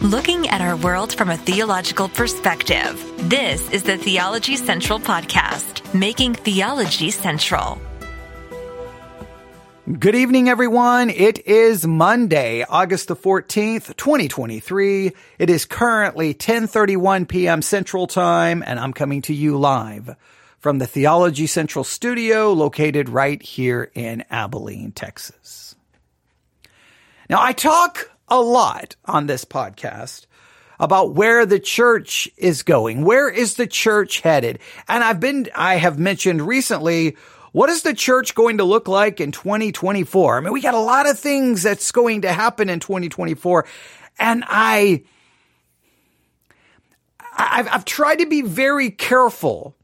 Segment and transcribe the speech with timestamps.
[0.00, 3.04] looking at our world from a theological perspective.
[3.28, 7.78] This is the Theology Central Podcast, making theology central.
[9.98, 11.10] Good evening, everyone.
[11.10, 15.12] It is Monday, August the 14th, 2023.
[15.38, 17.60] It is currently 1031 p.m.
[17.60, 20.16] Central Time, and I'm coming to you live
[20.60, 25.74] from the Theology Central studio located right here in Abilene, Texas.
[27.28, 30.26] Now, I talk a lot on this podcast
[30.78, 33.04] about where the church is going.
[33.04, 34.60] Where is the church headed?
[34.88, 37.16] And I've been, I have mentioned recently,
[37.52, 40.38] what is the church going to look like in 2024?
[40.38, 43.66] I mean, we got a lot of things that's going to happen in 2024.
[44.18, 45.02] And I,
[47.36, 49.74] I've, I've tried to be very careful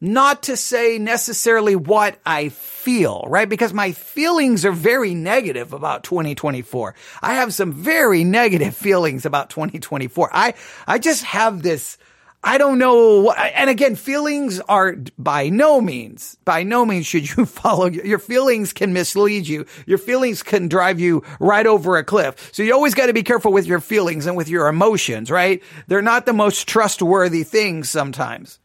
[0.00, 3.48] not to say necessarily what I feel, right?
[3.48, 6.94] Because my feelings are very negative about 2024.
[7.20, 10.30] I have some very negative feelings about 2024.
[10.32, 10.54] I,
[10.86, 11.98] I just have this,
[12.44, 13.32] I don't know.
[13.32, 17.86] And again, feelings are by no means, by no means should you follow.
[17.86, 19.66] Your feelings can mislead you.
[19.86, 22.50] Your feelings can drive you right over a cliff.
[22.52, 25.60] So you always got to be careful with your feelings and with your emotions, right?
[25.88, 28.60] They're not the most trustworthy things sometimes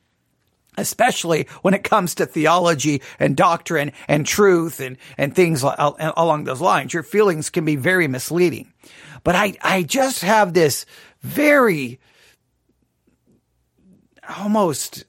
[0.78, 6.62] especially when it comes to theology and doctrine and truth and, and things along those
[6.62, 6.94] lines.
[6.94, 8.72] Your feelings can be very misleading.
[9.24, 10.86] But I, I just have this
[11.22, 12.00] very
[14.38, 15.06] almost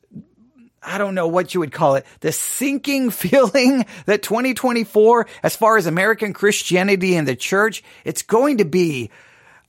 [0.87, 5.77] I don't know what you would call it, the sinking feeling that 2024, as far
[5.77, 9.11] as American Christianity and the church, it's going to be,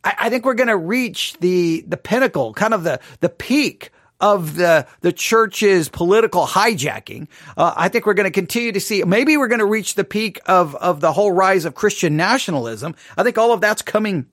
[0.04, 4.56] I, think we're going to reach the, the pinnacle, kind of the, the peak of
[4.56, 7.28] the the church's political hijacking.
[7.58, 9.04] Uh, I think we're going to continue to see.
[9.04, 12.96] Maybe we're going to reach the peak of of the whole rise of Christian nationalism.
[13.18, 14.28] I think all of that's coming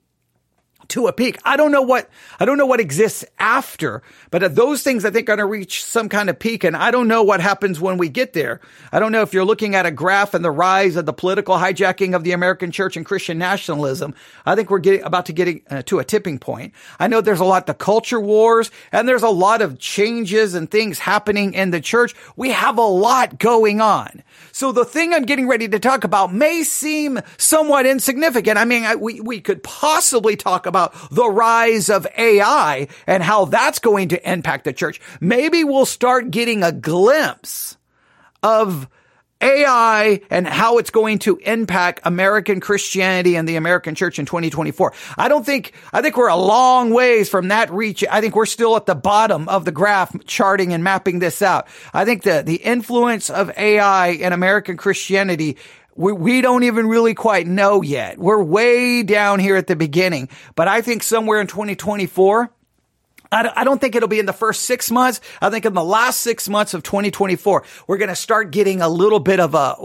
[0.89, 1.37] to a peak.
[1.43, 5.29] I don't know what, I don't know what exists after, but those things I think
[5.29, 6.63] are going to reach some kind of peak.
[6.63, 8.59] And I don't know what happens when we get there.
[8.91, 11.55] I don't know if you're looking at a graph and the rise of the political
[11.55, 14.15] hijacking of the American church and Christian nationalism.
[14.45, 16.73] I think we're getting about to getting uh, to a tipping point.
[16.99, 20.69] I know there's a lot of culture wars and there's a lot of changes and
[20.69, 22.13] things happening in the church.
[22.35, 24.23] We have a lot going on.
[24.51, 28.57] So the thing I'm getting ready to talk about may seem somewhat insignificant.
[28.57, 30.72] I mean, I, we, we could possibly talk about
[31.11, 34.99] the rise of AI and how that's going to impact the church.
[35.21, 37.77] Maybe we'll start getting a glimpse
[38.41, 38.87] of
[39.43, 44.93] AI and how it's going to impact American Christianity and the American church in 2024.
[45.17, 48.03] I don't think, I think we're a long ways from that reach.
[48.09, 51.67] I think we're still at the bottom of the graph charting and mapping this out.
[51.93, 55.57] I think the, the influence of AI in American Christianity
[55.95, 58.17] we, we don't even really quite know yet.
[58.17, 62.51] We're way down here at the beginning, but I think somewhere in 2024,
[63.33, 65.19] I don't think it'll be in the first six months.
[65.41, 68.87] I think in the last six months of 2024, we're going to start getting a
[68.87, 69.75] little bit of a,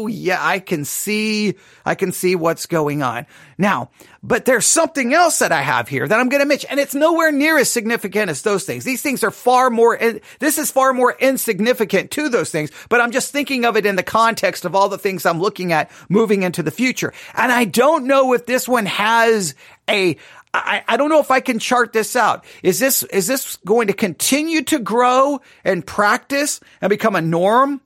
[0.00, 3.26] oh, yeah, I can see, I can see what's going on.
[3.58, 3.90] Now,
[4.22, 6.94] but there's something else that I have here that I'm going to mention, and it's
[6.94, 8.84] nowhere near as significant as those things.
[8.84, 9.98] These things are far more,
[10.38, 13.96] this is far more insignificant to those things, but I'm just thinking of it in
[13.96, 17.12] the context of all the things I'm looking at moving into the future.
[17.34, 19.54] And I don't know if this one has
[19.88, 20.16] a,
[20.52, 22.44] I, I don't know if I can chart this out.
[22.62, 27.80] Is this, is this going to continue to grow and practice and become a norm?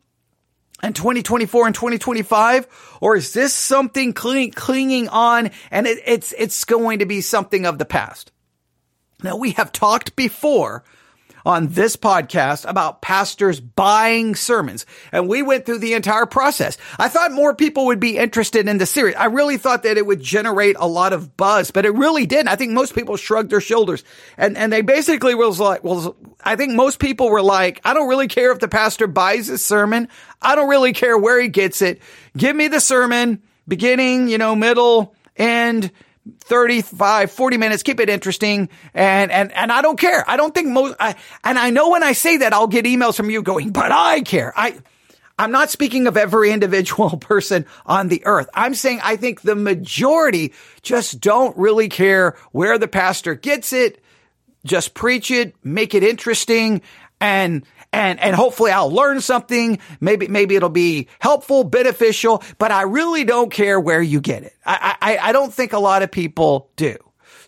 [0.84, 2.98] In 2024 and 2025?
[3.00, 7.66] Or is this something cling, clinging on and it, it's, it's going to be something
[7.66, 8.32] of the past?
[9.22, 10.84] Now we have talked before
[11.44, 14.86] on this podcast about pastors buying sermons.
[15.12, 16.78] And we went through the entire process.
[16.98, 19.14] I thought more people would be interested in the series.
[19.16, 22.48] I really thought that it would generate a lot of buzz, but it really didn't.
[22.48, 24.04] I think most people shrugged their shoulders
[24.38, 28.08] and, and they basically was like, well, I think most people were like, I don't
[28.08, 30.08] really care if the pastor buys his sermon.
[30.40, 32.00] I don't really care where he gets it.
[32.36, 35.90] Give me the sermon, beginning, you know, middle, end,
[36.40, 38.68] 35, 40 minutes, keep it interesting.
[38.94, 40.28] And, and, and I don't care.
[40.28, 43.16] I don't think most, I, and I know when I say that, I'll get emails
[43.16, 44.52] from you going, but I care.
[44.56, 44.78] I,
[45.38, 48.48] I'm not speaking of every individual person on the earth.
[48.54, 54.02] I'm saying I think the majority just don't really care where the pastor gets it.
[54.64, 56.80] Just preach it, make it interesting
[57.20, 59.78] and and and hopefully I'll learn something.
[60.00, 64.54] Maybe maybe it'll be helpful, beneficial, but I really don't care where you get it.
[64.66, 66.96] I I, I don't think a lot of people do.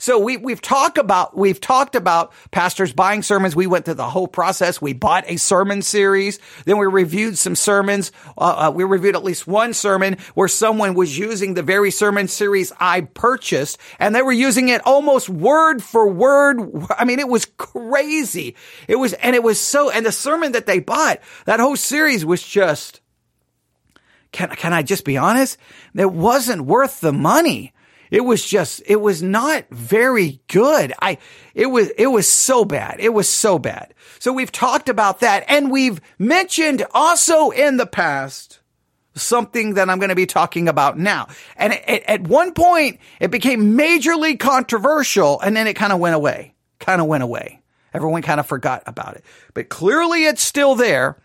[0.06, 3.56] So we, we've talked about, we've talked about pastors buying sermons.
[3.56, 4.80] We went through the whole process.
[4.80, 6.38] We bought a sermon series.
[6.64, 8.12] Then we reviewed some sermons.
[8.38, 12.28] Uh, uh, we reviewed at least one sermon where someone was using the very sermon
[12.28, 16.60] series I purchased and they were using it almost word for word.
[16.96, 18.54] I mean, it was crazy.
[18.86, 22.24] It was, and it was so, and the sermon that they bought, that whole series
[22.24, 23.00] was just,
[24.30, 25.58] can, can I just be honest?
[25.96, 27.72] It wasn't worth the money.
[28.10, 30.92] It was just, it was not very good.
[31.00, 31.18] I,
[31.54, 32.96] it was, it was so bad.
[33.00, 33.94] It was so bad.
[34.18, 38.60] So we've talked about that and we've mentioned also in the past
[39.14, 41.28] something that I'm going to be talking about now.
[41.56, 46.14] And at, at one point it became majorly controversial and then it kind of went
[46.14, 47.62] away, kind of went away.
[47.94, 49.24] Everyone kind of forgot about it,
[49.54, 51.16] but clearly it's still there.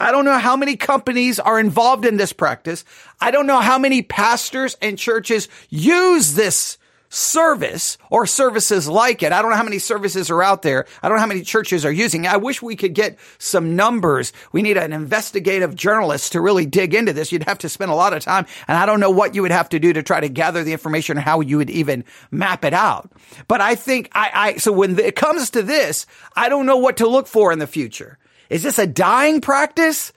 [0.00, 2.84] I don't know how many companies are involved in this practice.
[3.20, 6.78] I don't know how many pastors and churches use this
[7.10, 9.32] service or services like it.
[9.32, 10.86] I don't know how many services are out there.
[11.02, 12.32] I don't know how many churches are using it.
[12.32, 14.32] I wish we could get some numbers.
[14.52, 17.32] We need an investigative journalist to really dig into this.
[17.32, 19.50] You'd have to spend a lot of time and I don't know what you would
[19.50, 22.64] have to do to try to gather the information and how you would even map
[22.64, 23.10] it out.
[23.46, 26.06] But I think I, I so when it comes to this,
[26.36, 28.17] I don't know what to look for in the future.
[28.50, 30.12] Is this a dying practice?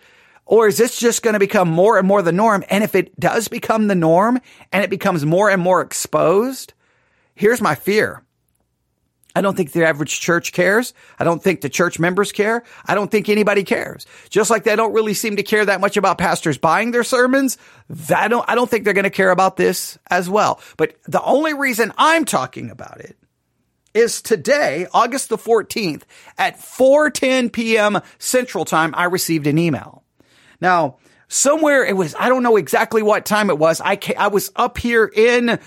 [0.45, 2.63] Or is this just going to become more and more the norm?
[2.69, 4.39] And if it does become the norm
[4.73, 6.73] and it becomes more and more exposed,
[7.35, 8.21] here's my fear.
[9.33, 10.93] I don't think the average church cares.
[11.17, 12.63] I don't think the church members care.
[12.85, 14.05] I don't think anybody cares.
[14.29, 17.57] Just like they don't really seem to care that much about pastors buying their sermons.
[18.13, 20.59] I don't, I don't think they're going to care about this as well.
[20.75, 23.15] But the only reason I'm talking about it
[23.93, 26.03] is today, August the 14th
[26.37, 28.01] at 4:10 p.m.
[28.19, 30.03] Central Time, I received an email.
[30.59, 30.97] Now,
[31.27, 33.81] somewhere it was, I don't know exactly what time it was.
[33.81, 35.59] I I was up here in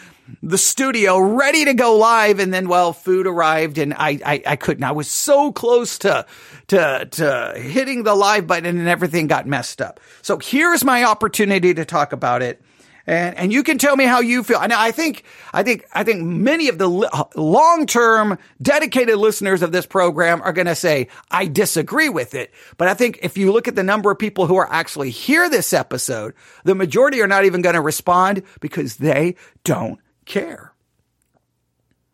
[0.42, 4.56] the studio ready to go live and then well food arrived and I, I I
[4.56, 4.84] couldn't.
[4.84, 6.26] I was so close to
[6.68, 10.00] to to hitting the live button and everything got messed up.
[10.22, 12.62] So here's my opportunity to talk about it
[13.06, 14.66] and and you can tell me how you feel.
[14.66, 16.88] Now, I think I think I think many of the
[17.36, 22.52] long term dedicated listeners of this program are going to say I disagree with it.
[22.76, 25.50] But I think if you look at the number of people who are actually hear
[25.50, 26.34] this episode,
[26.64, 30.72] the majority are not even going to respond because they don't care.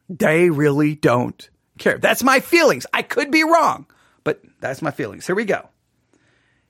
[0.09, 1.49] They really don't
[1.79, 1.99] care.
[1.99, 2.85] That's my feelings.
[2.93, 3.87] I could be wrong,
[4.25, 5.27] but that's my feelings.
[5.27, 5.69] Here we go.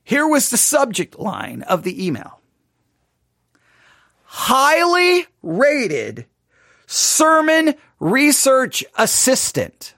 [0.05, 2.40] Here was the subject line of the email
[4.33, 6.25] highly rated
[6.87, 9.95] sermon research assistant.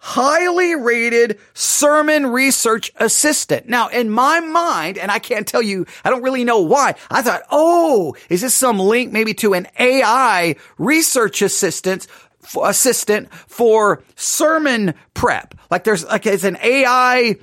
[0.00, 3.68] Highly rated sermon research assistant.
[3.68, 6.96] Now, in my mind, and I can't tell you, I don't really know why.
[7.08, 12.08] I thought, oh, is this some link maybe to an AI research assistant
[12.60, 15.54] assistant for sermon prep.
[15.70, 17.36] Like there's like it's an AI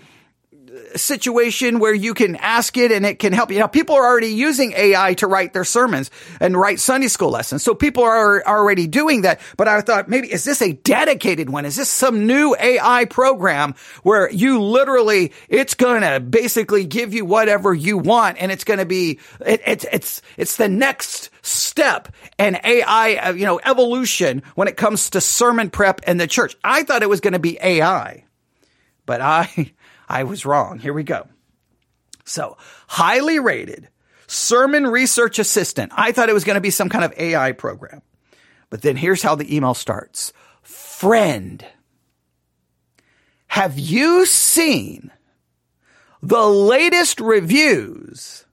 [0.98, 3.60] situation where you can ask it and it can help you.
[3.60, 7.64] Now, people are already using AI to write their sermons and write Sunday school lessons.
[7.64, 9.42] So people are already doing that.
[9.58, 11.66] But I thought maybe, is this a dedicated one?
[11.66, 17.26] Is this some new AI program where you literally, it's going to basically give you
[17.26, 22.10] whatever you want and it's going to be, it, it's, it's, it's the next step
[22.40, 26.56] and AI, uh, you know, evolution when it comes to sermon prep and the church.
[26.64, 28.26] I thought it was going to be AI,
[29.06, 29.72] but I,
[30.08, 30.80] I was wrong.
[30.80, 31.28] Here we go.
[32.26, 32.58] So,
[32.88, 33.90] highly rated
[34.28, 35.92] sermon research assistant.
[35.96, 38.02] I thought it was going to be some kind of AI program.
[38.70, 40.34] But then here's how the email starts.
[40.62, 41.66] Friend,
[43.48, 45.12] have you seen
[46.22, 48.46] the latest reviews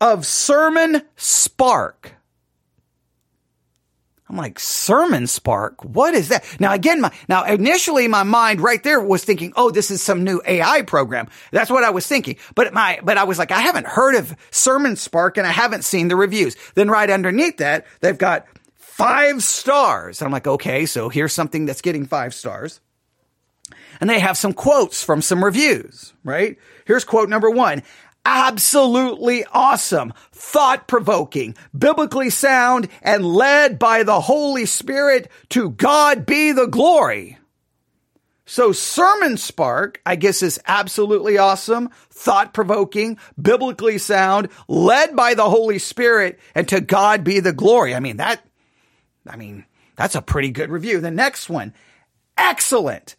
[0.00, 2.14] of Sermon Spark?
[4.30, 5.84] I'm like, Sermon Spark?
[5.84, 6.44] What is that?
[6.60, 10.22] Now again, my, now initially my mind right there was thinking, oh, this is some
[10.22, 11.28] new AI program.
[11.50, 12.36] That's what I was thinking.
[12.54, 15.82] But my, but I was like, I haven't heard of Sermon Spark and I haven't
[15.82, 16.56] seen the reviews.
[16.74, 18.46] Then right underneath that, they've got
[18.76, 20.20] five stars.
[20.20, 22.80] And I'm like, okay, so here's something that's getting five stars.
[24.00, 26.56] And they have some quotes from some reviews, right?
[26.86, 27.82] Here's quote number one
[28.24, 36.52] absolutely awesome, thought provoking, biblically sound, and led by the Holy Spirit to God be
[36.52, 37.38] the glory.
[38.50, 45.48] So Sermon Spark, I guess is absolutely awesome, thought provoking, biblically sound, led by the
[45.48, 47.94] Holy Spirit, and to God be the glory.
[47.94, 48.44] I mean, that,
[49.28, 51.00] I mean, that's a pretty good review.
[51.00, 51.74] The next one,
[52.36, 53.14] excellent.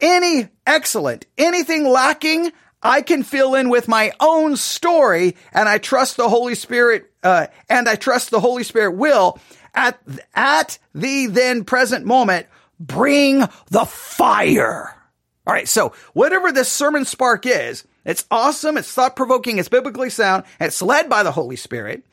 [0.00, 2.52] Any excellent, anything lacking,
[2.82, 7.48] I can fill in with my own story and I trust the Holy Spirit, uh,
[7.68, 9.38] and I trust the Holy Spirit will
[9.74, 10.00] at,
[10.34, 12.46] at the then present moment,
[12.78, 14.94] bring the fire.
[15.46, 15.68] All right.
[15.68, 18.76] So whatever this sermon spark is, it's awesome.
[18.76, 19.58] It's thought provoking.
[19.58, 20.44] It's biblically sound.
[20.60, 22.04] it's led by the Holy Spirit.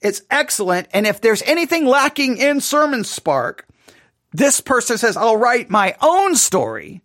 [0.00, 0.88] It's excellent.
[0.92, 3.66] And if there's anything lacking in sermon spark,
[4.32, 7.02] this person says, I'll write my own story.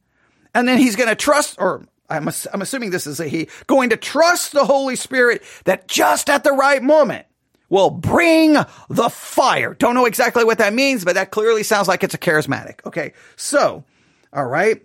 [0.54, 3.92] And then he's going to trust, or I'm, I'm assuming this is a he, going
[3.92, 7.25] to trust the Holy Spirit that just at the right moment
[7.70, 8.54] will bring
[8.89, 9.74] the fire.
[9.75, 12.86] Don't know exactly what that means, but that clearly sounds like it's a charismatic.
[12.86, 13.13] Okay.
[13.36, 13.84] So,
[14.34, 14.84] all right.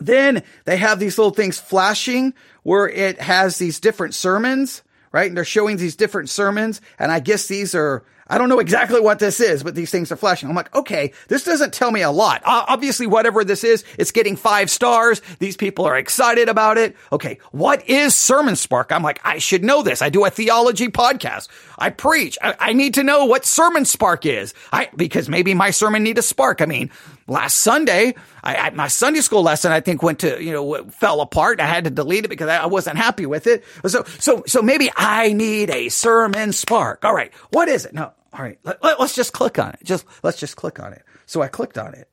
[0.00, 4.82] Then they have these little things flashing where it has these different sermons,
[5.12, 5.28] right?
[5.28, 6.80] And they're showing these different sermons.
[6.98, 10.10] And I guess these are I don't know exactly what this is, but these things
[10.10, 10.48] are flashing.
[10.48, 12.42] I'm like, okay, this doesn't tell me a lot.
[12.44, 15.20] Uh, obviously, whatever this is, it's getting five stars.
[15.38, 16.96] These people are excited about it.
[17.12, 18.92] Okay, what is Sermon Spark?
[18.92, 20.00] I'm like, I should know this.
[20.00, 21.48] I do a theology podcast.
[21.78, 22.38] I preach.
[22.42, 24.54] I, I need to know what Sermon Spark is.
[24.72, 26.60] I because maybe my sermon need a spark.
[26.60, 26.90] I mean,
[27.26, 31.20] last Sunday, I, I, my Sunday school lesson, I think went to, you know, fell
[31.20, 31.60] apart.
[31.60, 33.64] I had to delete it because I wasn't happy with it.
[33.86, 37.04] So, so, so maybe I need a sermon spark.
[37.04, 37.32] All right.
[37.50, 37.94] What is it?
[37.94, 38.12] No.
[38.32, 38.58] All right.
[38.64, 39.80] Let, let, let's just click on it.
[39.84, 41.02] Just, let's just click on it.
[41.26, 42.08] So I clicked on it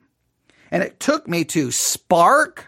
[0.71, 2.67] and it took me to spark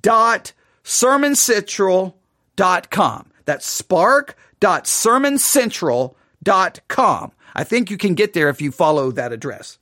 [0.00, 0.52] dot
[0.84, 3.32] sermoncentral.com.
[3.44, 7.32] That's spark dot sermoncentral.com.
[7.54, 9.78] I think you can get there if you follow that address.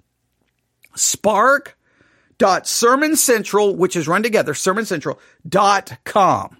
[0.94, 1.76] Spark
[2.38, 3.16] dot sermon
[3.76, 5.18] which is run together sermon central
[5.48, 6.56] dot com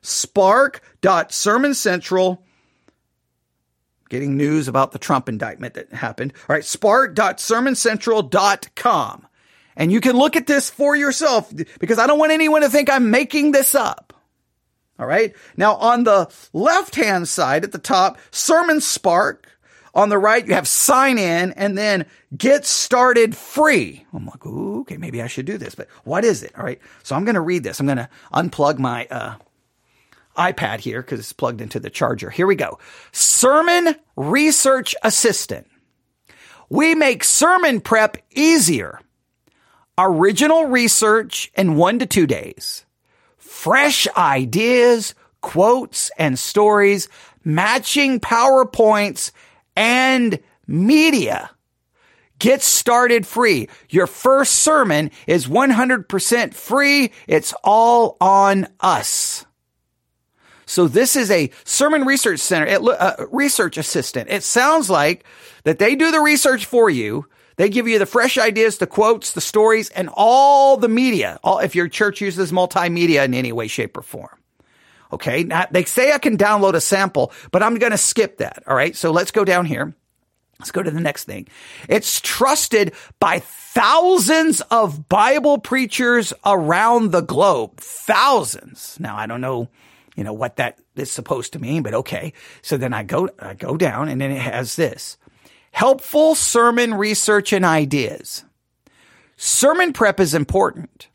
[0.00, 1.74] spark dot sermon
[4.08, 6.32] getting news about the trump indictment that happened.
[6.48, 9.26] All right spark dot sermon dot com.
[9.76, 12.90] And you can look at this for yourself because i don't want anyone to think
[12.90, 14.13] i'm making this up
[14.98, 19.48] all right now on the left hand side at the top sermon spark
[19.94, 24.04] on the right, you have sign in and then get started free.
[24.12, 26.52] I'm like, okay, maybe I should do this, but what is it?
[26.58, 26.80] All right.
[27.04, 27.78] So I'm going to read this.
[27.78, 29.36] I'm going to unplug my, uh,
[30.36, 32.28] iPad here because it's plugged into the charger.
[32.28, 32.80] Here we go.
[33.12, 35.68] Sermon Research Assistant.
[36.68, 39.00] We make sermon prep easier.
[39.96, 42.84] Original research in one to two days.
[43.64, 47.08] Fresh ideas, quotes, and stories,
[47.44, 49.30] matching PowerPoints
[49.74, 51.50] and media.
[52.38, 53.70] Get started free.
[53.88, 57.10] Your first sermon is 100% free.
[57.26, 59.46] It's all on us.
[60.66, 64.28] So this is a sermon research center, uh, research assistant.
[64.28, 65.24] It sounds like
[65.62, 67.24] that they do the research for you.
[67.56, 71.38] They give you the fresh ideas, the quotes, the stories, and all the media.
[71.44, 74.38] All, if your church uses multimedia in any way, shape, or form.
[75.12, 75.44] Okay.
[75.44, 78.64] Now, they say I can download a sample, but I'm going to skip that.
[78.66, 78.96] All right.
[78.96, 79.94] So let's go down here.
[80.58, 81.48] Let's go to the next thing.
[81.88, 87.78] It's trusted by thousands of Bible preachers around the globe.
[87.78, 88.96] Thousands.
[89.00, 89.68] Now, I don't know,
[90.16, 92.32] you know, what that is supposed to mean, but okay.
[92.62, 95.18] So then I go, I go down and then it has this
[95.74, 98.44] helpful sermon research and ideas.
[99.36, 101.08] Sermon prep is important.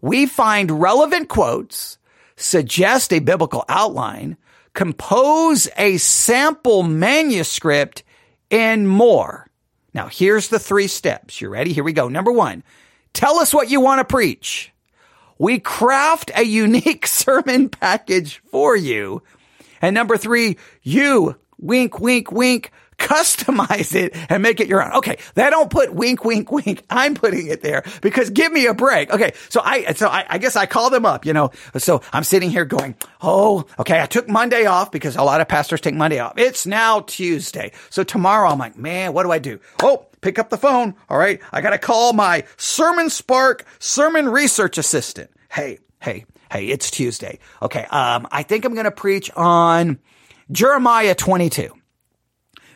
[0.00, 1.98] We find relevant quotes
[2.34, 4.38] suggest a biblical outline,
[4.72, 8.04] compose a sample manuscript,
[8.50, 9.48] and more.
[9.92, 11.42] Now, here's the three steps.
[11.42, 11.74] You ready?
[11.74, 12.08] Here we go.
[12.08, 12.64] Number one,
[13.12, 14.72] tell us what you want to preach.
[15.38, 19.22] We craft a unique sermon package for you.
[19.82, 24.92] And number three, you, wink, wink, wink, customize it and make it your own.
[24.98, 25.18] Okay.
[25.34, 26.84] They don't put wink, wink, wink.
[26.90, 29.12] I'm putting it there because give me a break.
[29.12, 29.32] Okay.
[29.48, 32.50] So I, so I, I, guess I call them up, you know, so I'm sitting
[32.50, 34.00] here going, Oh, okay.
[34.00, 36.34] I took Monday off because a lot of pastors take Monday off.
[36.36, 37.72] It's now Tuesday.
[37.90, 39.60] So tomorrow I'm like, man, what do I do?
[39.82, 40.94] Oh, pick up the phone.
[41.08, 41.40] All right.
[41.52, 45.30] I got to call my Sermon Spark sermon research assistant.
[45.50, 47.38] Hey, hey, hey, it's Tuesday.
[47.62, 47.84] Okay.
[47.84, 49.98] Um, I think I'm going to preach on
[50.50, 51.70] Jeremiah 22.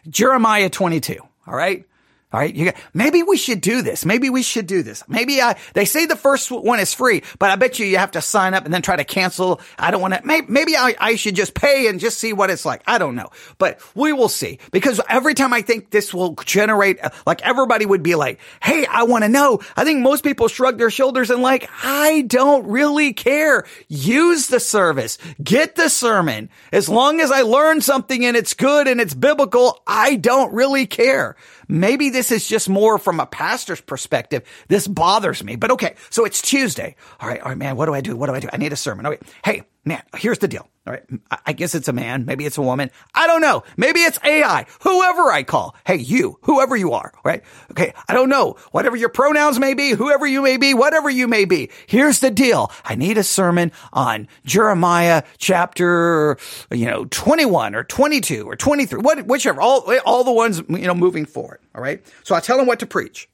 [0.09, 1.19] Jeremiah 22.
[1.47, 1.85] All right.
[2.33, 2.55] All right.
[2.55, 4.05] You got, maybe we should do this.
[4.05, 5.03] Maybe we should do this.
[5.09, 8.13] Maybe I, they say the first one is free, but I bet you you have
[8.13, 9.61] to sign up and then try to cancel.
[9.77, 12.49] I don't want to, maybe, maybe I, I should just pay and just see what
[12.49, 12.83] it's like.
[12.87, 17.03] I don't know, but we will see because every time I think this will generate,
[17.03, 19.61] uh, like everybody would be like, Hey, I want to know.
[19.77, 23.67] I think most people shrug their shoulders and like, I don't really care.
[23.89, 26.49] Use the service, get the sermon.
[26.71, 30.87] As long as I learn something and it's good and it's biblical, I don't really
[30.87, 31.35] care.
[31.71, 34.43] Maybe this is just more from a pastor's perspective.
[34.67, 35.95] This bothers me, but okay.
[36.11, 36.97] So it's Tuesday.
[37.21, 37.41] All right.
[37.41, 37.77] All right, man.
[37.77, 38.17] What do I do?
[38.17, 38.49] What do I do?
[38.53, 39.07] I need a sermon.
[39.07, 39.19] Okay.
[39.45, 40.69] Hey, man, here's the deal.
[40.87, 41.05] All right.
[41.47, 42.25] I guess it's a man.
[42.25, 42.91] Maybe it's a woman.
[43.15, 43.65] I don't know.
[43.77, 44.65] Maybe it's AI.
[44.81, 45.77] Whoever I call.
[45.87, 47.13] Hey, you, whoever you are.
[47.23, 47.43] Right.
[47.71, 47.93] Okay.
[48.09, 48.57] I don't know.
[48.73, 51.71] Whatever your pronouns may be, whoever you may be, whatever you may be.
[51.87, 52.73] Here's the deal.
[52.85, 56.39] I need a sermon on Jeremiah chapter,
[56.71, 60.95] you know, 21 or 22 or 23, what, whichever, all, all the ones, you know,
[60.95, 61.61] moving forward.
[61.75, 62.03] All right.
[62.25, 63.29] So I tell them what to preach.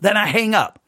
[0.00, 0.80] Then I hang up.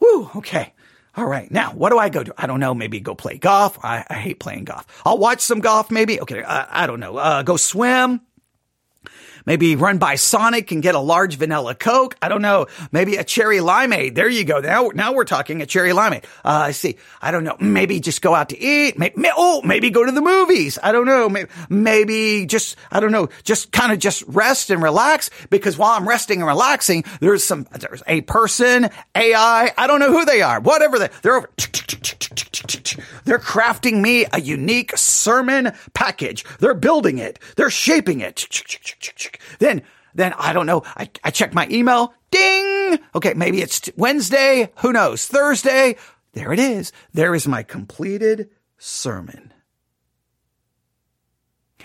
[0.00, 0.28] Woo.
[0.36, 0.74] Okay.
[1.16, 1.50] All right.
[1.50, 2.32] Now, what do I go do?
[2.38, 2.72] I don't know.
[2.74, 3.78] Maybe go play golf.
[3.84, 4.86] I, I hate playing golf.
[5.04, 6.20] I'll watch some golf maybe.
[6.20, 6.42] Okay.
[6.42, 7.16] Uh, I don't know.
[7.16, 8.20] Uh, go swim.
[9.50, 12.14] Maybe run by Sonic and get a large vanilla Coke.
[12.22, 12.68] I don't know.
[12.92, 14.14] Maybe a cherry limeade.
[14.14, 14.60] There you go.
[14.60, 16.22] Now, now we're talking a cherry limeade.
[16.44, 16.98] Uh, I see.
[17.20, 17.56] I don't know.
[17.58, 18.96] Maybe just go out to eat.
[18.96, 20.78] Maybe, oh, maybe go to the movies.
[20.80, 21.28] I don't know.
[21.28, 25.98] Maybe, maybe just, I don't know, just kind of just rest and relax because while
[25.98, 29.72] I'm resting and relaxing, there's some, there's a person, AI.
[29.76, 30.60] I don't know who they are.
[30.60, 31.50] Whatever they, they're over.
[33.24, 36.44] They're crafting me a unique sermon package.
[36.58, 37.38] They're building it.
[37.56, 38.46] They're shaping it.
[39.58, 39.82] Then,
[40.14, 40.82] then I don't know.
[40.96, 42.14] I, I check my email.
[42.30, 42.98] Ding.
[43.14, 43.34] Okay.
[43.34, 44.72] Maybe it's Wednesday.
[44.78, 45.26] Who knows?
[45.26, 45.96] Thursday.
[46.32, 46.92] There it is.
[47.12, 49.52] There is my completed sermon.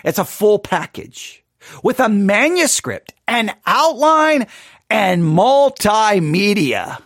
[0.04, 1.44] It's a full package
[1.84, 4.46] with a manuscript, an outline,
[4.90, 7.02] and multimedia.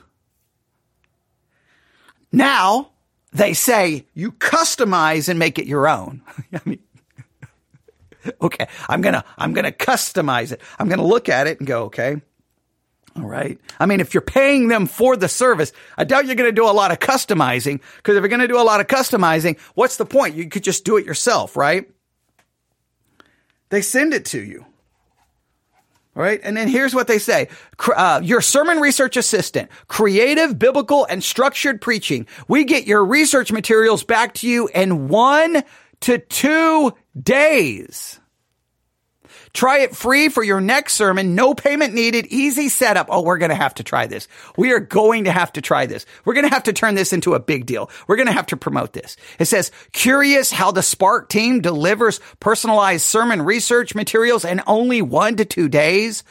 [2.31, 2.91] Now,
[3.31, 6.21] they say you customize and make it your own.
[6.53, 6.79] I mean,
[8.41, 10.61] okay, I'm gonna, I'm gonna customize it.
[10.77, 12.21] I'm gonna look at it and go, okay.
[13.15, 13.59] All right.
[13.79, 16.69] I mean, if you're paying them for the service, I doubt you're going to do
[16.69, 19.97] a lot of customizing because if you're going to do a lot of customizing, what's
[19.97, 20.35] the point?
[20.35, 21.89] You could just do it yourself, right?
[23.69, 24.65] They send it to you.
[26.15, 26.39] All right.
[26.43, 27.49] And then here's what they say.
[27.95, 32.27] Uh, your sermon research assistant, creative, biblical, and structured preaching.
[32.47, 35.63] We get your research materials back to you in one
[36.01, 38.18] to two days.
[39.53, 41.35] Try it free for your next sermon.
[41.35, 42.27] No payment needed.
[42.27, 43.07] Easy setup.
[43.09, 44.27] Oh, we're going to have to try this.
[44.57, 46.05] We are going to have to try this.
[46.25, 47.89] We're going to have to turn this into a big deal.
[48.07, 49.17] We're going to have to promote this.
[49.39, 55.35] It says, curious how the Spark team delivers personalized sermon research materials in only one
[55.37, 56.23] to two days.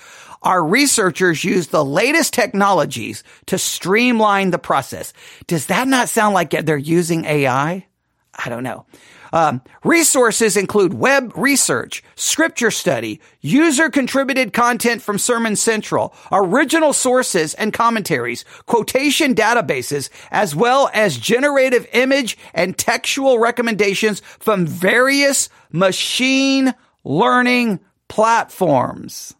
[0.42, 5.12] Our researchers use the latest technologies to streamline the process.
[5.48, 7.86] Does that not sound like they're using AI?
[8.34, 8.86] I don't know.
[9.32, 17.54] Um, resources include web research, scripture study, user contributed content from Sermon Central, original sources
[17.54, 26.74] and commentaries, quotation databases, as well as generative image and textual recommendations from various machine
[27.04, 29.34] learning platforms.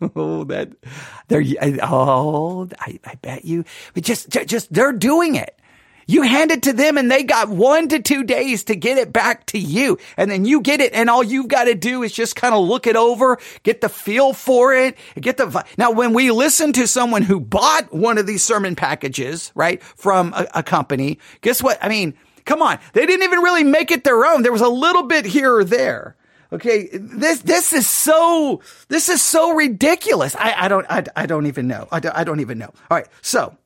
[0.16, 0.70] oh, that
[1.28, 1.42] they're
[1.82, 5.58] oh, I, I bet you, but just just they're doing it.
[6.06, 9.12] You hand it to them and they got one to two days to get it
[9.12, 9.98] back to you.
[10.16, 12.64] And then you get it and all you've got to do is just kind of
[12.66, 16.86] look it over, get the feel for it, get the, now when we listen to
[16.86, 21.78] someone who bought one of these sermon packages, right, from a, a company, guess what?
[21.82, 22.14] I mean,
[22.44, 22.78] come on.
[22.92, 24.42] They didn't even really make it their own.
[24.42, 26.16] There was a little bit here or there.
[26.52, 30.36] Okay, this this is so this is so ridiculous.
[30.36, 31.88] I, I don't I, I don't even know.
[31.90, 32.72] I don't, I don't even know.
[32.90, 33.56] All right, so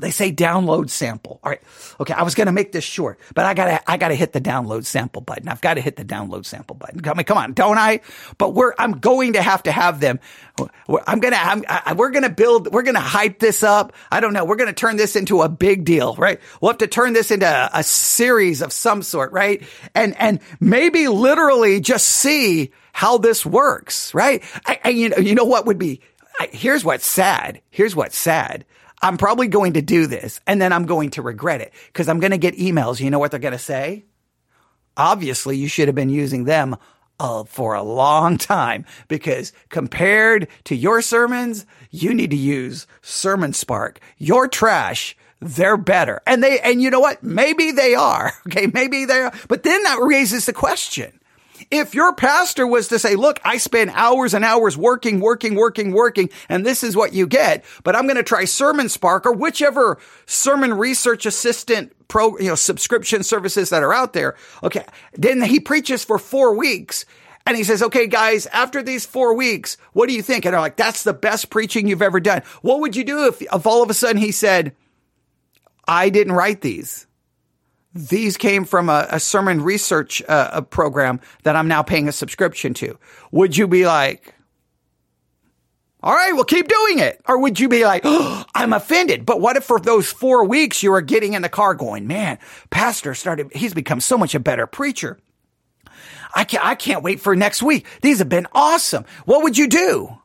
[0.00, 1.38] they say download sample.
[1.44, 1.62] All right.
[2.00, 2.14] Okay.
[2.14, 4.84] I was going to make this short, but I gotta, I gotta hit the download
[4.86, 5.48] sample button.
[5.48, 7.00] I've got to hit the download sample button.
[7.08, 8.00] I mean, come on, don't I?
[8.36, 10.18] But we're, I'm going to have to have them.
[10.58, 13.92] I'm going to, I'm, I, we're going to build, we're going to hype this up.
[14.10, 14.44] I don't know.
[14.44, 16.40] We're going to turn this into a big deal, right?
[16.60, 19.62] We'll have to turn this into a, a series of some sort, right?
[19.94, 24.42] And, and maybe literally just see how this works, right?
[24.66, 26.00] I you know, you know what would be,
[26.38, 27.60] I, here's what's sad.
[27.70, 28.64] Here's what's sad
[29.04, 32.20] I'm probably going to do this and then I'm going to regret it because I'm
[32.20, 33.00] going to get emails.
[33.00, 34.06] You know what they're going to say?
[34.96, 36.76] Obviously, you should have been using them
[37.20, 43.52] uh, for a long time because compared to your sermons, you need to use Sermon
[43.52, 44.00] Spark.
[44.16, 46.22] Your trash, they're better.
[46.26, 47.22] And they, and you know what?
[47.22, 48.32] Maybe they are.
[48.48, 48.68] Okay.
[48.72, 49.32] Maybe they are.
[49.48, 51.20] But then that raises the question.
[51.70, 55.92] If your pastor was to say, look, I spend hours and hours working, working, working,
[55.92, 59.32] working, and this is what you get, but I'm going to try Sermon Spark or
[59.32, 64.36] whichever sermon research assistant pro, you know, subscription services that are out there.
[64.62, 64.84] Okay.
[65.14, 67.04] Then he preaches for four weeks
[67.46, 70.44] and he says, okay, guys, after these four weeks, what do you think?
[70.44, 72.42] And they're like, that's the best preaching you've ever done.
[72.62, 74.74] What would you do if, if all of a sudden he said,
[75.86, 77.06] I didn't write these?
[77.94, 82.12] These came from a, a sermon research uh, a program that I'm now paying a
[82.12, 82.98] subscription to.
[83.30, 84.34] Would you be like,
[86.02, 87.20] All right, well, keep doing it.
[87.26, 89.24] Or would you be like, oh, I'm offended?
[89.24, 92.38] But what if for those four weeks you were getting in the car going, man,
[92.68, 95.18] pastor started, he's become so much a better preacher.
[96.34, 97.86] I can't, I can't wait for next week.
[98.02, 99.06] These have been awesome.
[99.24, 100.18] What would you do?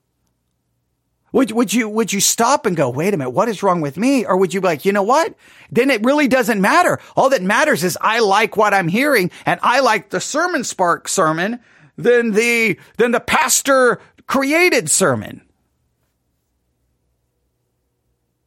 [1.32, 3.98] Would, would you, would you stop and go, wait a minute, what is wrong with
[3.98, 4.26] me?
[4.26, 5.36] Or would you be like, you know what?
[5.72, 7.00] Then it really doesn't matter.
[7.16, 11.08] All that matters is I like what I'm hearing and I like the sermon spark
[11.08, 11.60] sermon
[11.98, 15.42] than the, than the pastor created sermon.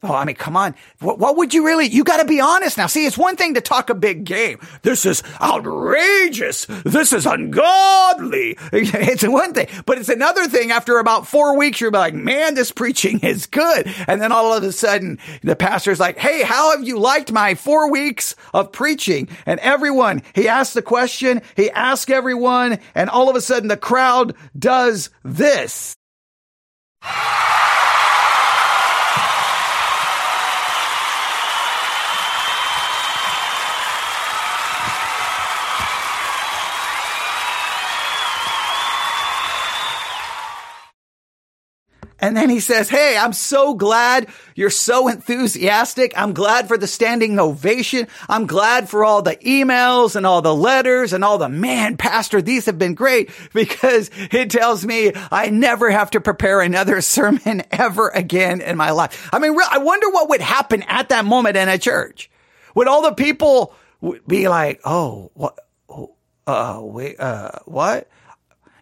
[0.05, 0.75] Oh, I mean, come on.
[0.99, 2.89] What, what would you really, you got to be honest now.
[2.89, 4.59] See, it's one thing to talk a big game.
[4.83, 6.67] This is outrageous.
[6.85, 8.59] This is ungodly.
[8.73, 12.73] It's one thing, but it's another thing after about four weeks, you're like, man, this
[12.73, 13.93] preaching is good.
[14.09, 17.55] And then all of a sudden the pastor's like, Hey, how have you liked my
[17.55, 19.29] four weeks of preaching?
[19.47, 23.77] And everyone, he asks the question, he asks everyone, and all of a sudden the
[23.77, 25.97] crowd does this.
[42.23, 46.13] And then he says, Hey, I'm so glad you're so enthusiastic.
[46.17, 48.07] I'm glad for the standing ovation.
[48.29, 52.41] I'm glad for all the emails and all the letters and all the man, pastor,
[52.41, 57.65] these have been great because it tells me I never have to prepare another sermon
[57.73, 59.29] ever again in my life.
[59.33, 62.31] I mean, I wonder what would happen at that moment in a church.
[62.77, 63.75] Would all the people
[64.29, 65.59] be like, Oh, what?
[65.89, 66.15] Oh,
[66.47, 68.09] uh, wait, uh, what?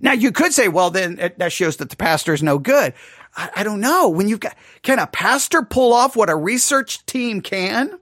[0.01, 2.95] Now you could say, well, then that shows that the pastor is no good.
[3.37, 4.09] I, I don't know.
[4.09, 7.99] When you've got, can a pastor pull off what a research team can?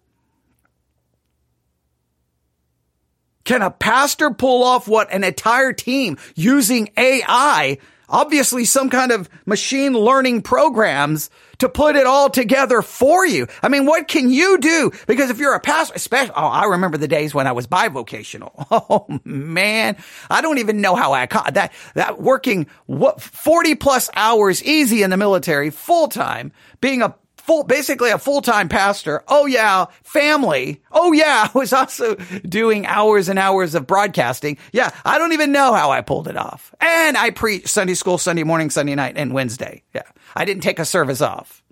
[3.45, 9.29] Can a pastor pull off what an entire team using AI, obviously some kind of
[9.47, 13.47] machine learning programs to put it all together for you.
[13.63, 14.93] I mean, what can you do?
[15.07, 18.53] Because if you're a pastor, especially, oh, I remember the days when I was bivocational.
[18.91, 19.97] Oh man,
[20.31, 25.11] I don't even know how I that that working what 40 plus hours easy in
[25.11, 27.15] the military full time, being a
[27.49, 29.25] full, basically a full-time pastor.
[29.27, 30.83] Oh yeah, family.
[30.93, 34.59] Oh yeah, I was also doing hours and hours of broadcasting.
[34.71, 36.75] Yeah, I don't even know how I pulled it off.
[36.79, 39.83] And I preach Sunday school, Sunday morning, Sunday night, and Wednesday.
[39.95, 40.03] Yeah.
[40.37, 41.63] I didn't take a service off.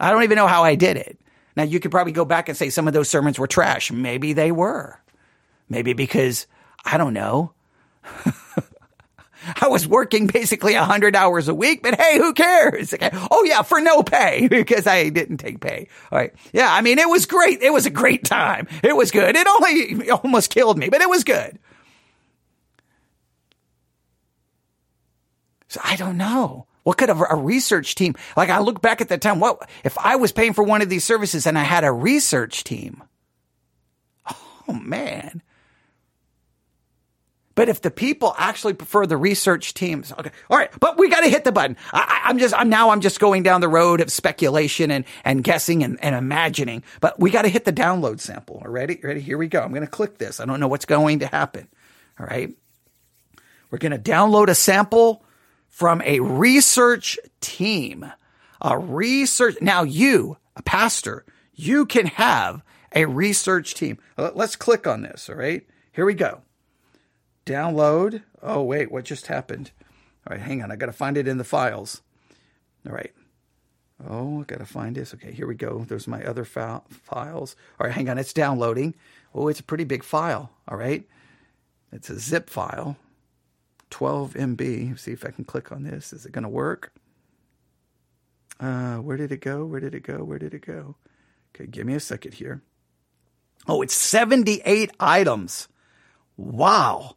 [0.00, 1.20] I don't even know how I did it.
[1.56, 3.92] Now you could probably go back and say some of those sermons were trash.
[3.92, 4.98] Maybe they were.
[5.68, 6.46] Maybe because
[6.86, 7.52] I don't know.
[9.60, 12.94] I was working basically a hundred hours a week, but hey, who cares?
[13.30, 15.88] Oh yeah, for no pay because I didn't take pay.
[16.10, 16.32] All right.
[16.52, 16.72] Yeah.
[16.72, 17.62] I mean, it was great.
[17.62, 18.68] It was a great time.
[18.82, 19.36] It was good.
[19.36, 21.58] It only almost killed me, but it was good.
[25.68, 26.66] So I don't know.
[26.84, 29.98] What could a, a research team, like I look back at that time, what, if
[29.98, 33.02] I was paying for one of these services and I had a research team?
[34.68, 35.42] Oh man.
[37.56, 41.22] But if the people actually prefer the research teams, okay, all right, but we got
[41.22, 41.78] to hit the button.
[41.90, 45.42] I, am just, I'm now, I'm just going down the road of speculation and, and
[45.42, 48.62] guessing and, and imagining, but we got to hit the download sample.
[48.66, 49.00] Ready?
[49.02, 49.20] Ready?
[49.20, 49.62] Here we go.
[49.62, 50.38] I'm going to click this.
[50.38, 51.66] I don't know what's going to happen.
[52.20, 52.54] All right.
[53.70, 55.24] We're going to download a sample
[55.70, 58.04] from a research team.
[58.60, 59.56] A research.
[59.62, 62.62] Now you, a pastor, you can have
[62.94, 63.96] a research team.
[64.18, 65.30] Let's click on this.
[65.30, 65.66] All right.
[65.92, 66.42] Here we go.
[67.46, 68.22] Download.
[68.42, 68.90] Oh, wait.
[68.90, 69.70] What just happened?
[70.26, 70.44] All right.
[70.44, 70.70] Hang on.
[70.70, 72.02] I got to find it in the files.
[72.86, 73.12] All right.
[74.06, 75.14] Oh, I got to find this.
[75.14, 75.32] Okay.
[75.32, 75.86] Here we go.
[75.88, 77.56] There's my other file, files.
[77.80, 77.94] All right.
[77.94, 78.18] Hang on.
[78.18, 78.94] It's downloading.
[79.34, 80.50] Oh, it's a pretty big file.
[80.68, 81.08] All right.
[81.92, 82.96] It's a zip file.
[83.90, 84.98] 12 MB.
[84.98, 86.12] See if I can click on this.
[86.12, 86.92] Is it going to work?
[88.58, 89.64] Uh, where did it go?
[89.64, 90.24] Where did it go?
[90.24, 90.96] Where did it go?
[91.54, 92.62] Okay, give me a second here.
[93.68, 95.68] Oh, it's 78 items.
[96.36, 97.16] Wow.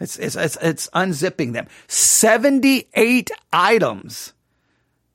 [0.00, 1.66] It's, it's, it's, it's unzipping them.
[1.88, 4.32] 78 items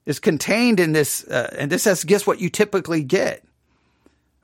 [0.05, 3.43] is contained in this, uh, and this has, guess what you typically get.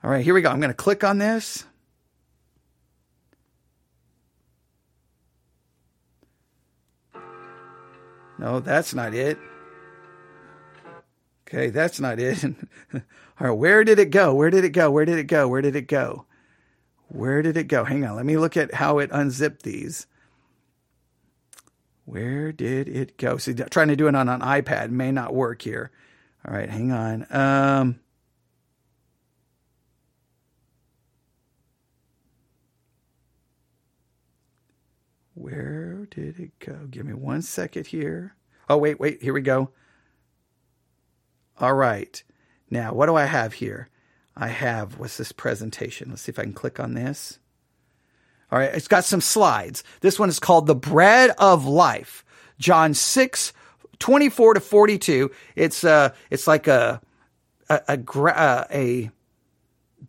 [0.02, 0.50] All right, here we go.
[0.50, 1.64] I'm going to click on this.
[8.38, 9.38] No, that's not it.
[11.46, 12.42] Okay, that's not it.
[12.94, 13.00] All
[13.38, 14.34] right, where did it go?
[14.34, 14.90] Where did it go?
[14.90, 15.46] Where did it go?
[15.48, 16.24] Where did it go?
[17.08, 17.84] Where did it go?
[17.84, 20.06] Hang on, let me look at how it unzipped these.
[22.10, 23.36] Where did it go?
[23.36, 25.92] See, trying to do it on an iPad may not work here.
[26.44, 27.24] All right, hang on.
[27.30, 28.00] Um,
[35.34, 36.88] Where did it go?
[36.90, 38.34] Give me one second here.
[38.68, 39.22] Oh, wait, wait.
[39.22, 39.70] Here we go.
[41.60, 42.22] All right.
[42.68, 43.88] Now, what do I have here?
[44.36, 46.10] I have, what's this presentation?
[46.10, 47.39] Let's see if I can click on this.
[48.52, 48.74] All right.
[48.74, 49.84] It's got some slides.
[50.00, 52.24] This one is called The Bread of Life.
[52.58, 53.52] John 6,
[53.98, 55.30] 24 to 42.
[55.56, 57.00] It's, uh, it's like a,
[57.68, 59.10] a, a, uh, a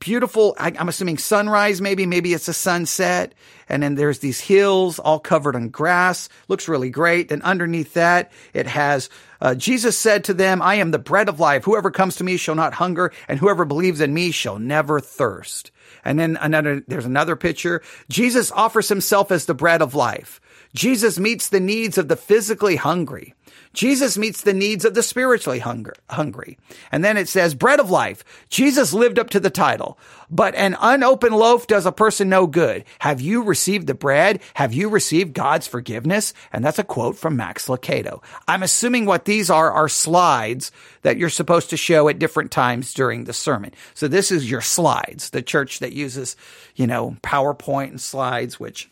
[0.01, 3.33] beautiful, I, am assuming sunrise, maybe, maybe it's a sunset.
[3.69, 6.27] And then there's these hills all covered in grass.
[6.49, 7.31] Looks really great.
[7.31, 9.09] And underneath that, it has,
[9.39, 11.63] uh, Jesus said to them, I am the bread of life.
[11.63, 15.71] Whoever comes to me shall not hunger, and whoever believes in me shall never thirst.
[16.03, 17.81] And then another, there's another picture.
[18.09, 20.41] Jesus offers himself as the bread of life.
[20.73, 23.35] Jesus meets the needs of the physically hungry.
[23.73, 26.57] Jesus meets the needs of the spiritually hunger, hungry.
[26.91, 28.23] And then it says, bread of life.
[28.49, 29.97] Jesus lived up to the title,
[30.29, 32.83] but an unopened loaf does a person no good.
[32.99, 34.41] Have you received the bread?
[34.55, 36.33] Have you received God's forgiveness?
[36.51, 38.21] And that's a quote from Max Lucado.
[38.47, 40.71] I'm assuming what these are are slides
[41.03, 43.71] that you're supposed to show at different times during the sermon.
[43.93, 46.35] So this is your slides, the church that uses,
[46.75, 48.89] you know, PowerPoint and slides, which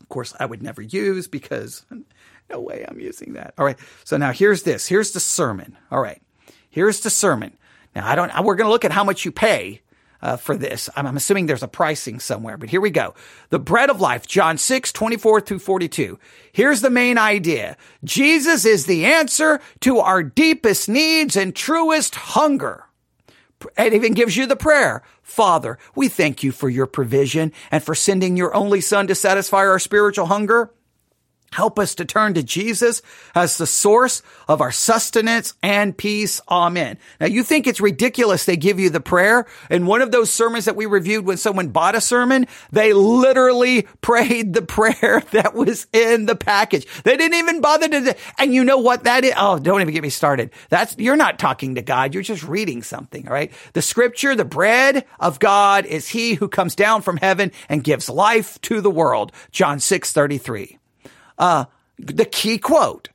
[0.00, 1.84] of course I would never use because
[2.50, 3.54] no way I'm using that.
[3.58, 3.78] All right.
[4.04, 4.86] So now here's this.
[4.86, 5.76] Here's the sermon.
[5.90, 6.22] All right.
[6.70, 7.56] Here's the sermon.
[7.94, 9.82] Now I don't, we're going to look at how much you pay
[10.20, 10.90] uh, for this.
[10.96, 13.14] I'm, I'm, assuming there's a pricing somewhere, but here we go.
[13.50, 16.18] The bread of life, John 6, 24 through 42.
[16.52, 17.76] Here's the main idea.
[18.04, 22.84] Jesus is the answer to our deepest needs and truest hunger.
[23.76, 25.02] It even gives you the prayer.
[25.22, 29.58] Father, we thank you for your provision and for sending your only son to satisfy
[29.58, 30.70] our spiritual hunger.
[31.52, 33.00] Help us to turn to Jesus
[33.34, 36.42] as the source of our sustenance and peace.
[36.48, 36.98] Amen.
[37.20, 39.46] Now you think it's ridiculous they give you the prayer.
[39.70, 43.82] In one of those sermons that we reviewed when someone bought a sermon, they literally
[44.02, 46.86] prayed the prayer that was in the package.
[47.02, 49.32] They didn't even bother to, and you know what that is?
[49.36, 50.50] Oh, don't even get me started.
[50.68, 52.12] That's, you're not talking to God.
[52.12, 53.26] You're just reading something.
[53.26, 53.52] All right.
[53.72, 58.10] The scripture, the bread of God is he who comes down from heaven and gives
[58.10, 59.32] life to the world.
[59.50, 60.78] John 6, 33
[61.38, 61.66] uh,
[61.98, 63.08] the key quote,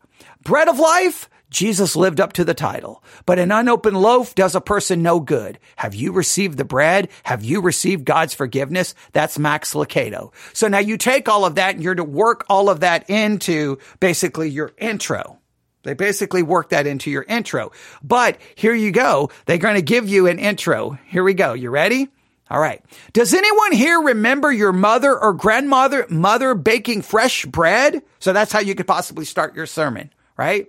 [0.43, 4.62] bread of life, Jesus lived up to the title, but an unopened loaf does a
[4.62, 5.59] person no good.
[5.75, 7.09] Have you received the bread?
[7.23, 8.95] Have you received God's forgiveness?
[9.12, 10.33] That's Max Lucado.
[10.53, 13.77] So now you take all of that and you're to work all of that into
[13.99, 15.38] basically your intro.
[15.83, 17.71] They basically work that into your intro.
[18.01, 19.29] But here you go.
[19.45, 20.97] They're going to give you an intro.
[21.07, 21.53] Here we go.
[21.53, 22.09] You ready?
[22.49, 22.84] All right.
[23.13, 28.03] Does anyone here remember your mother or grandmother mother baking fresh bread?
[28.19, 30.67] So that's how you could possibly start your sermon, right?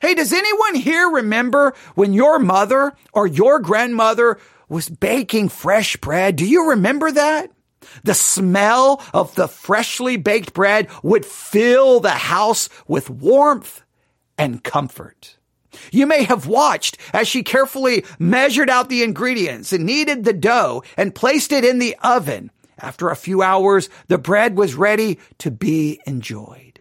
[0.00, 6.36] Hey, does anyone here remember when your mother or your grandmother was baking fresh bread?
[6.36, 7.50] Do you remember that?
[8.04, 13.82] The smell of the freshly baked bread would fill the house with warmth
[14.36, 15.35] and comfort.
[15.92, 20.82] You may have watched as she carefully measured out the ingredients and kneaded the dough
[20.96, 22.50] and placed it in the oven.
[22.78, 26.80] After a few hours, the bread was ready to be enjoyed.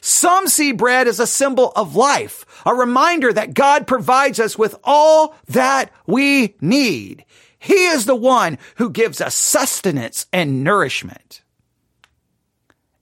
[0.00, 4.76] Some see bread as a symbol of life, a reminder that God provides us with
[4.84, 7.24] all that we need.
[7.58, 11.42] He is the one who gives us sustenance and nourishment.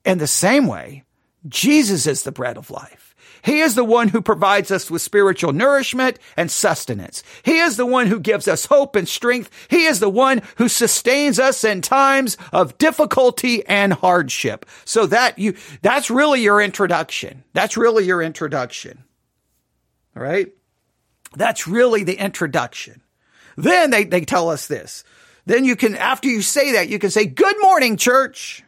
[0.05, 1.05] In the same way,
[1.46, 3.04] Jesus is the bread of life.
[3.44, 7.22] He is the one who provides us with spiritual nourishment and sustenance.
[7.42, 9.50] He is the one who gives us hope and strength.
[9.68, 14.64] He is the one who sustains us in times of difficulty and hardship.
[14.87, 17.44] So that you, that's really your introduction.
[17.52, 19.04] That's really your introduction.
[20.16, 20.50] All right.
[21.37, 23.02] That's really the introduction.
[23.59, 25.04] Then they, they tell us this.
[25.44, 28.63] Then you can, after you say that, you can say, good morning, church.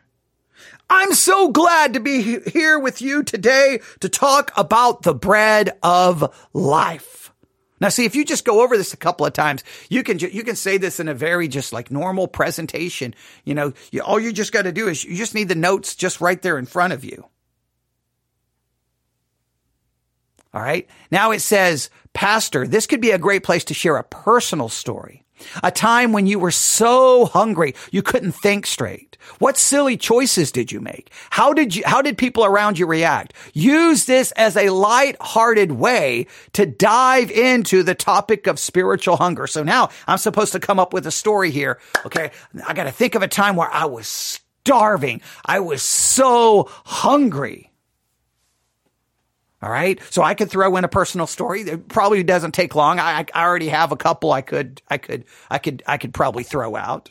[0.89, 6.49] I'm so glad to be here with you today to talk about the bread of
[6.53, 7.33] life.
[7.81, 10.45] Now, see, if you just go over this a couple of times, you can, you
[10.45, 13.15] can say this in a very just like normal presentation.
[13.45, 15.95] You know, you, all you just got to do is you just need the notes
[15.95, 17.27] just right there in front of you.
[20.55, 20.89] All right.
[21.11, 25.26] Now it says, Pastor, this could be a great place to share a personal story.
[25.63, 29.17] A time when you were so hungry you couldn't think straight.
[29.39, 31.11] What silly choices did you make?
[31.31, 33.33] How did you, how did people around you react?
[33.53, 39.47] Use this as a light-hearted way to dive into the topic of spiritual hunger.
[39.47, 41.79] So now I'm supposed to come up with a story here.
[42.05, 42.31] Okay.
[42.67, 45.21] I got to think of a time where I was starving.
[45.45, 47.73] I was so hungry.
[49.67, 50.01] All right.
[50.11, 51.63] So I could throw in a personal story.
[51.63, 53.01] It probably doesn't take long.
[53.01, 56.45] I, I already have a couple I could, I could, I could, I could probably
[56.45, 57.11] throw out.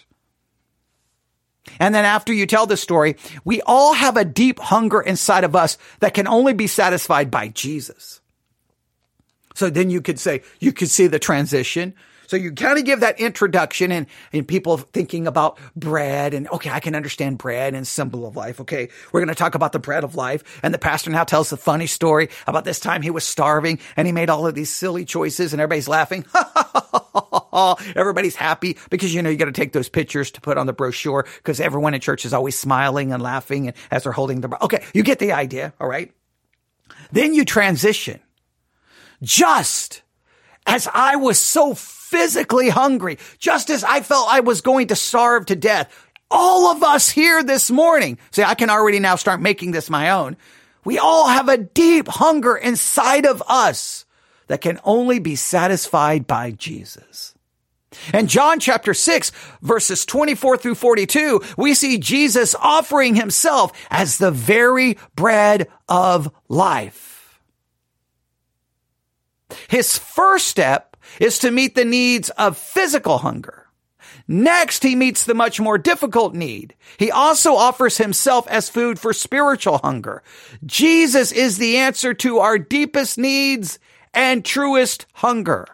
[1.81, 5.53] And then after you tell the story, we all have a deep hunger inside of
[5.53, 8.21] us that can only be satisfied by Jesus.
[9.53, 11.93] So then you could say, you could see the transition.
[12.27, 16.69] So you kind of give that introduction and, and people thinking about bread and okay,
[16.69, 18.59] I can understand bread and symbol of life.
[18.61, 18.89] Okay.
[19.11, 20.43] We're going to talk about the bread of life.
[20.63, 24.07] And the pastor now tells the funny story about this time he was starving and
[24.07, 26.25] he made all of these silly choices and everybody's laughing.
[27.95, 30.73] Everybody's happy because you know you got to take those pictures to put on the
[30.73, 34.63] brochure because everyone in church is always smiling and laughing and as they're holding the
[34.63, 36.11] okay, you get the idea, all right?
[37.11, 38.19] Then you transition.
[39.21, 40.01] Just
[40.65, 41.73] as I was so
[42.05, 45.91] physically hungry, just as I felt I was going to starve to death,
[46.29, 50.11] all of us here this morning, see, I can already now start making this my
[50.11, 50.37] own.
[50.83, 54.05] We all have a deep hunger inside of us
[54.47, 57.33] that can only be satisfied by Jesus.
[58.13, 64.31] In John chapter 6, verses 24 through 42, we see Jesus offering himself as the
[64.31, 67.39] very bread of life.
[69.69, 73.67] His first step is to meet the needs of physical hunger.
[74.27, 76.73] Next, he meets the much more difficult need.
[76.97, 80.23] He also offers himself as food for spiritual hunger.
[80.65, 83.77] Jesus is the answer to our deepest needs
[84.13, 85.67] and truest hunger.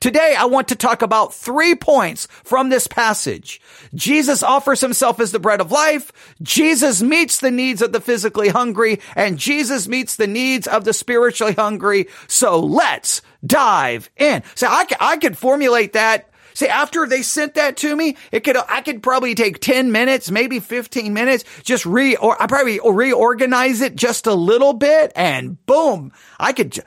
[0.00, 3.60] Today, I want to talk about three points from this passage.
[3.94, 6.10] Jesus offers himself as the bread of life.
[6.42, 10.92] Jesus meets the needs of the physically hungry and Jesus meets the needs of the
[10.92, 12.08] spiritually hungry.
[12.28, 14.42] So let's dive in.
[14.54, 18.56] So I, I could formulate that See, after they sent that to me, it could,
[18.56, 23.80] I could probably take 10 minutes, maybe 15 minutes, just re, or I probably reorganize
[23.80, 26.78] it just a little bit and boom, I could,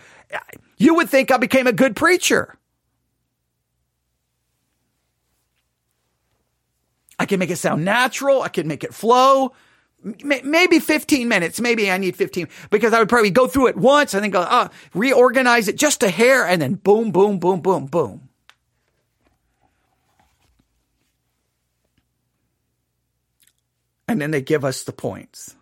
[0.77, 2.57] you would think I became a good preacher.
[7.19, 8.43] I can make it sound natural.
[8.43, 9.53] I can make it flow.
[10.03, 11.59] Maybe 15 minutes.
[11.59, 14.41] Maybe I need 15 because I would probably go through it once and then go,
[14.41, 18.29] uh, reorganize it just a hair and then boom, boom, boom, boom, boom.
[24.07, 25.55] And then they give us the points.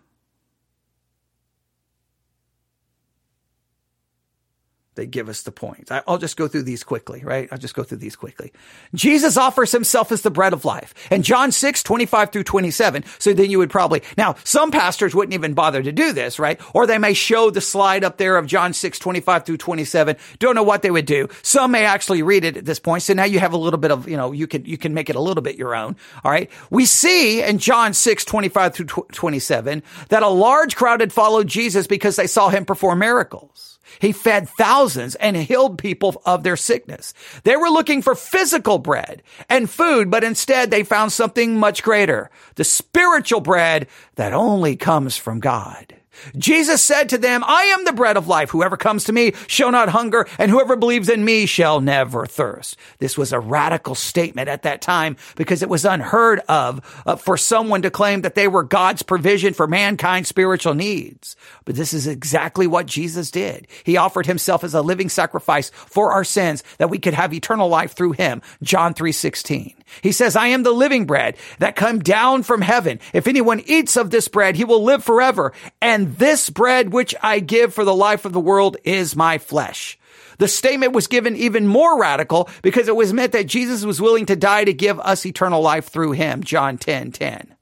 [4.96, 5.90] They give us the points.
[5.90, 7.48] I'll just go through these quickly, right?
[7.52, 8.52] I'll just go through these quickly.
[8.94, 10.94] Jesus offers himself as the bread of life.
[11.10, 13.04] And John 6, 25 through 27.
[13.18, 16.60] So then you would probably, now some pastors wouldn't even bother to do this, right?
[16.74, 20.16] Or they may show the slide up there of John 6, 25 through 27.
[20.38, 21.28] Don't know what they would do.
[21.42, 23.02] Some may actually read it at this point.
[23.02, 25.10] So now you have a little bit of, you know, you can, you can make
[25.10, 25.96] it a little bit your own.
[26.24, 26.50] All right.
[26.70, 31.86] We see in John 6, 25 through 27 that a large crowd had followed Jesus
[31.86, 33.75] because they saw him perform miracles.
[34.00, 37.14] He fed thousands and healed people of their sickness.
[37.44, 42.30] They were looking for physical bread and food, but instead they found something much greater,
[42.54, 45.95] the spiritual bread that only comes from God.
[46.36, 48.50] Jesus said to them, I am the bread of life.
[48.50, 52.76] Whoever comes to me shall not hunger, and whoever believes in me shall never thirst.
[52.98, 57.36] This was a radical statement at that time because it was unheard of uh, for
[57.36, 61.36] someone to claim that they were God's provision for mankind's spiritual needs.
[61.64, 63.66] But this is exactly what Jesus did.
[63.84, 67.68] He offered himself as a living sacrifice for our sins that we could have eternal
[67.68, 68.42] life through him.
[68.62, 69.74] John 3:16.
[70.02, 73.00] He says, I am the living bread that come down from heaven.
[73.12, 75.52] If anyone eats of this bread, he will live forever.
[75.80, 79.98] And this bread which I give for the life of the world is my flesh.
[80.38, 84.26] The statement was given even more radical because it was meant that Jesus was willing
[84.26, 86.42] to die to give us eternal life through him.
[86.42, 87.55] John 10, 10.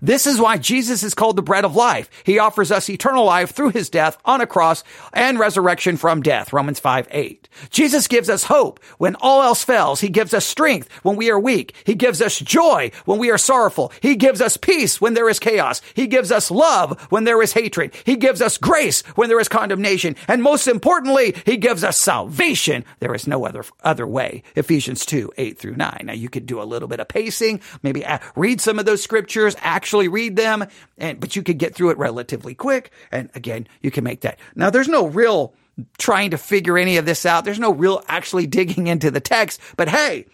[0.00, 2.08] This is why Jesus is called the bread of life.
[2.24, 6.52] He offers us eternal life through his death on a cross and resurrection from death.
[6.52, 7.48] Romans 5, 8.
[7.70, 10.00] Jesus gives us hope when all else fails.
[10.00, 11.74] He gives us strength when we are weak.
[11.84, 13.92] He gives us joy when we are sorrowful.
[14.00, 15.80] He gives us peace when there is chaos.
[15.94, 17.94] He gives us love when there is hatred.
[18.04, 20.16] He gives us grace when there is condemnation.
[20.28, 22.84] And most importantly, he gives us salvation.
[23.00, 24.42] There is no other, other way.
[24.54, 26.02] Ephesians 2, 8 through 9.
[26.04, 28.04] Now you could do a little bit of pacing, maybe
[28.34, 29.54] read some of those scriptures,
[29.86, 30.66] actually read them,
[30.98, 32.90] and, but you could get through it relatively quick.
[33.12, 34.40] And again, you can make that.
[34.56, 35.54] Now there's no real
[35.96, 37.44] trying to figure any of this out.
[37.44, 40.26] There's no real actually digging into the text, but hey,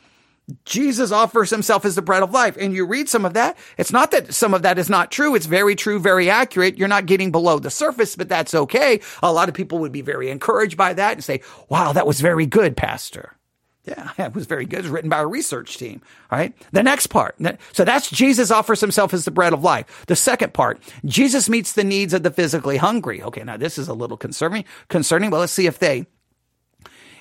[0.64, 2.56] Jesus offers himself as the bread of life.
[2.58, 3.58] And you read some of that.
[3.76, 5.34] It's not that some of that is not true.
[5.34, 6.78] It's very true, very accurate.
[6.78, 9.00] You're not getting below the surface, but that's okay.
[9.22, 12.22] A lot of people would be very encouraged by that and say, wow, that was
[12.22, 13.36] very good, pastor.
[13.84, 14.80] Yeah, it was very good.
[14.80, 16.00] It was written by a research team.
[16.30, 16.54] All right.
[16.72, 17.36] The next part.
[17.72, 20.04] So that's Jesus offers himself as the bread of life.
[20.06, 23.22] The second part, Jesus meets the needs of the physically hungry.
[23.22, 23.42] Okay.
[23.44, 26.06] Now this is a little concerning, concerning, but let's see if they,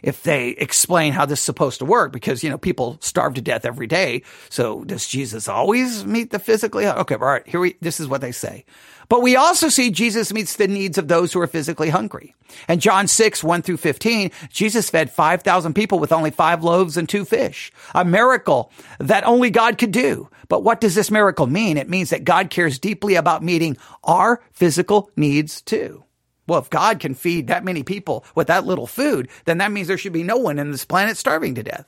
[0.04, 3.42] if they explain how this is supposed to work because, you know, people starve to
[3.42, 4.24] death every day.
[4.50, 6.88] So does Jesus always meet the physically?
[6.88, 7.16] Okay.
[7.16, 7.48] All right.
[7.48, 8.66] Here we, this is what they say.
[9.12, 12.34] But we also see Jesus meets the needs of those who are physically hungry.
[12.70, 17.10] And John 6, 1 through 15, Jesus fed 5,000 people with only five loaves and
[17.10, 17.74] two fish.
[17.94, 20.30] A miracle that only God could do.
[20.48, 21.78] But what does this miracle mean?
[21.78, 26.06] It means that God cares deeply about meeting our physical needs too.
[26.52, 29.88] Well, if God can feed that many people with that little food, then that means
[29.88, 31.86] there should be no one in this planet starving to death.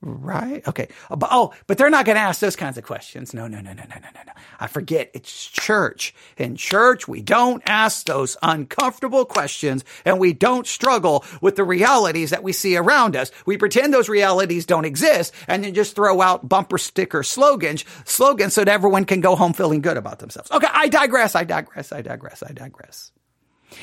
[0.00, 0.66] Right?
[0.68, 0.88] Okay.
[1.10, 3.34] But, oh, but they're not going to ask those kinds of questions.
[3.34, 4.32] No, no, no, no, no, no, no, no.
[4.60, 5.10] I forget.
[5.12, 6.14] It's church.
[6.36, 12.30] In church, we don't ask those uncomfortable questions and we don't struggle with the realities
[12.30, 13.32] that we see around us.
[13.44, 18.54] We pretend those realities don't exist and then just throw out bumper sticker slogans, slogans
[18.54, 20.50] so that everyone can go home feeling good about themselves.
[20.52, 20.68] Okay.
[20.72, 21.34] I digress.
[21.34, 21.90] I digress.
[21.90, 22.44] I digress.
[22.44, 23.10] I digress.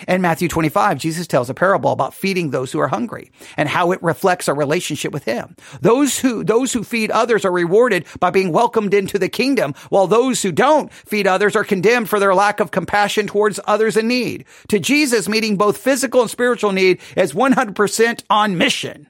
[0.07, 3.91] In Matthew 25, Jesus tells a parable about feeding those who are hungry and how
[3.91, 5.55] it reflects our relationship with him.
[5.81, 10.07] Those who, those who feed others are rewarded by being welcomed into the kingdom, while
[10.07, 14.07] those who don't feed others are condemned for their lack of compassion towards others in
[14.07, 14.45] need.
[14.69, 19.09] To Jesus, meeting both physical and spiritual need is 100% on mission.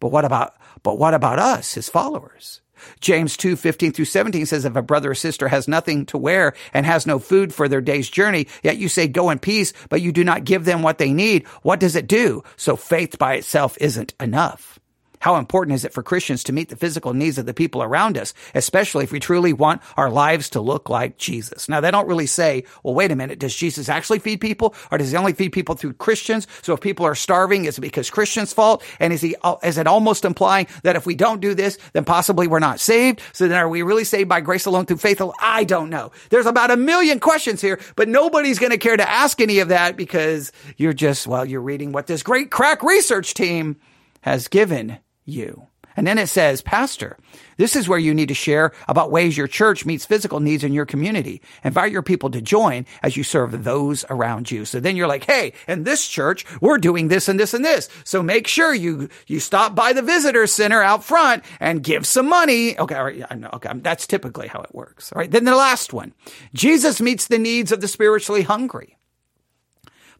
[0.00, 2.60] But what about, but what about us, his followers?
[3.00, 6.54] James 2, 15 through 17 says, if a brother or sister has nothing to wear
[6.72, 10.02] and has no food for their day's journey, yet you say, go in peace, but
[10.02, 12.42] you do not give them what they need, what does it do?
[12.56, 14.77] So faith by itself isn't enough.
[15.20, 18.16] How important is it for Christians to meet the physical needs of the people around
[18.16, 21.68] us, especially if we truly want our lives to look like Jesus?
[21.68, 24.98] Now, they don't really say, well, wait a minute, does Jesus actually feed people or
[24.98, 26.46] does he only feed people through Christians?
[26.62, 28.84] So if people are starving, is it because Christians' fault?
[29.00, 32.46] And is he, is it almost implying that if we don't do this, then possibly
[32.46, 33.20] we're not saved?
[33.32, 35.20] So then are we really saved by grace alone through faith?
[35.40, 36.12] I don't know.
[36.30, 39.68] There's about a million questions here, but nobody's going to care to ask any of
[39.68, 43.76] that because you're just, well, you're reading what this great crack research team
[44.20, 44.98] has given
[45.28, 45.68] you.
[45.98, 47.18] And then it says, Pastor,
[47.56, 50.72] this is where you need to share about ways your church meets physical needs in
[50.72, 51.42] your community.
[51.64, 54.64] Invite your people to join as you serve those around you.
[54.64, 57.88] So then you're like, hey, in this church, we're doing this and this and this.
[58.04, 62.28] So make sure you, you stop by the visitor center out front and give some
[62.28, 62.78] money.
[62.78, 62.94] Okay.
[62.94, 63.44] All right.
[63.54, 63.70] Okay.
[63.78, 65.10] That's typically how it works.
[65.10, 65.30] All right.
[65.30, 66.14] Then the last one.
[66.54, 68.97] Jesus meets the needs of the spiritually hungry.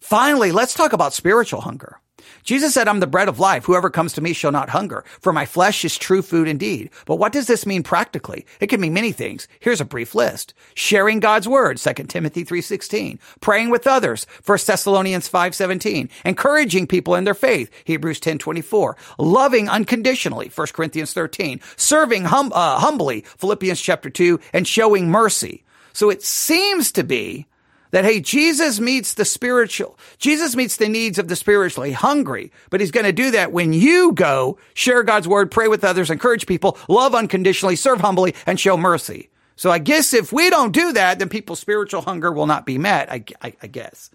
[0.00, 2.00] Finally, let's talk about spiritual hunger.
[2.44, 3.64] Jesus said, I'm the bread of life.
[3.64, 6.90] Whoever comes to me shall not hunger, for my flesh is true food indeed.
[7.04, 8.46] But what does this mean practically?
[8.60, 9.48] It can mean many things.
[9.60, 10.54] Here's a brief list.
[10.74, 13.18] Sharing God's word, 2 Timothy 3.16.
[13.40, 16.08] Praying with others, 1 Thessalonians 5.17.
[16.24, 18.94] Encouraging people in their faith, Hebrews 10.24.
[19.18, 21.60] Loving unconditionally, 1 Corinthians 13.
[21.76, 24.40] Serving hum, uh, humbly, Philippians chapter 2.
[24.52, 25.64] And showing mercy.
[25.92, 27.46] So it seems to be
[27.90, 32.80] that, hey, Jesus meets the spiritual, Jesus meets the needs of the spiritually hungry, but
[32.80, 36.46] he's going to do that when you go share God's word, pray with others, encourage
[36.46, 39.30] people, love unconditionally, serve humbly, and show mercy.
[39.56, 42.78] So I guess if we don't do that, then people's spiritual hunger will not be
[42.78, 44.10] met, I, I, I guess.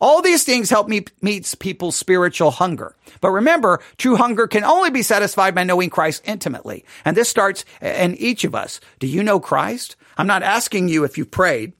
[0.00, 2.94] All these things help me meet people's spiritual hunger.
[3.20, 6.84] But remember, true hunger can only be satisfied by knowing Christ intimately.
[7.04, 8.80] And this starts in each of us.
[8.98, 9.96] Do you know Christ?
[10.16, 11.72] I'm not asking you if you prayed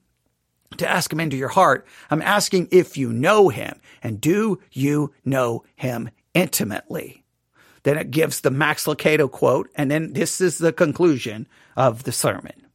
[0.77, 1.85] to ask him into your heart.
[2.09, 7.23] I'm asking if you know him and do you know him intimately?
[7.83, 9.69] Then it gives the Max Lucado quote.
[9.75, 12.65] And then this is the conclusion of the sermon.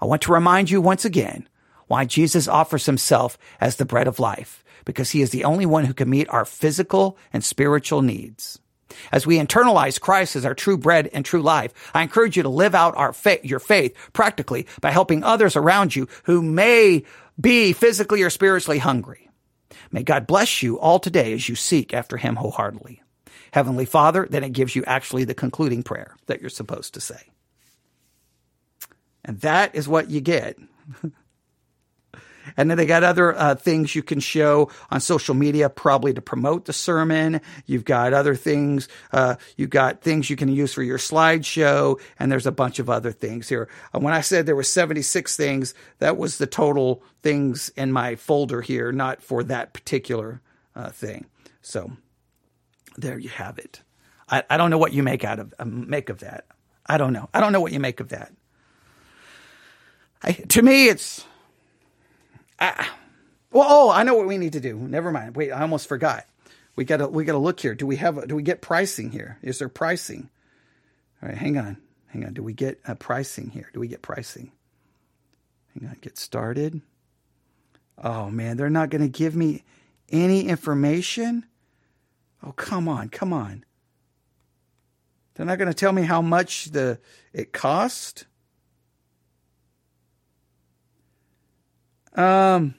[0.00, 1.48] I want to remind you once again
[1.88, 5.84] why Jesus offers himself as the bread of life, because he is the only one
[5.84, 8.60] who can meet our physical and spiritual needs.
[9.12, 12.48] As we internalize Christ as our true bread and true life, I encourage you to
[12.48, 17.04] live out our faith, your faith practically by helping others around you who may
[17.40, 19.28] be physically or spiritually hungry.
[19.90, 23.02] May God bless you all today as you seek after Him wholeheartedly.
[23.52, 27.30] Heavenly Father, then it gives you actually the concluding prayer that you're supposed to say.
[29.24, 30.56] And that is what you get
[32.56, 36.20] And then they got other uh, things you can show on social media, probably to
[36.20, 37.40] promote the sermon.
[37.66, 38.88] You've got other things.
[39.12, 42.90] Uh, you've got things you can use for your slideshow, and there's a bunch of
[42.90, 43.68] other things here.
[43.94, 48.16] Uh, when I said there were 76 things, that was the total things in my
[48.16, 50.40] folder here, not for that particular
[50.74, 51.26] uh, thing.
[51.62, 51.92] So
[52.96, 53.82] there you have it.
[54.28, 56.46] I, I don't know what you make out of um, make of that.
[56.86, 57.28] I don't know.
[57.34, 58.32] I don't know what you make of that.
[60.22, 61.24] I, to me, it's
[62.60, 64.76] well, oh, I know what we need to do.
[64.76, 65.36] Never mind.
[65.36, 66.26] Wait, I almost forgot.
[66.76, 67.74] We gotta we gotta look here.
[67.74, 69.38] Do we have do we get pricing here?
[69.42, 70.30] Is there pricing?
[71.22, 71.76] All right, hang on,
[72.08, 72.32] hang on.
[72.32, 73.70] Do we get pricing here?
[73.74, 74.52] Do we get pricing?
[75.74, 76.80] Hang on, get started.
[78.02, 79.62] Oh man, they're not going to give me
[80.10, 81.44] any information?
[82.42, 83.64] Oh, come on, come on.
[85.34, 86.98] They're not going to tell me how much the
[87.32, 88.26] it cost?
[92.20, 92.74] Um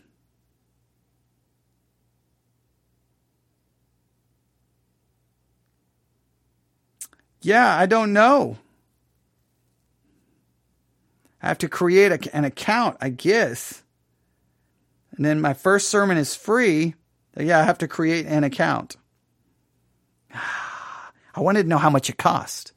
[7.41, 8.57] Yeah, I don't know.
[11.41, 13.81] I have to create a, an account, I guess.
[15.15, 16.93] And then my first sermon is free.
[17.35, 18.95] Yeah, I have to create an account.
[20.33, 22.73] I wanted to know how much it cost.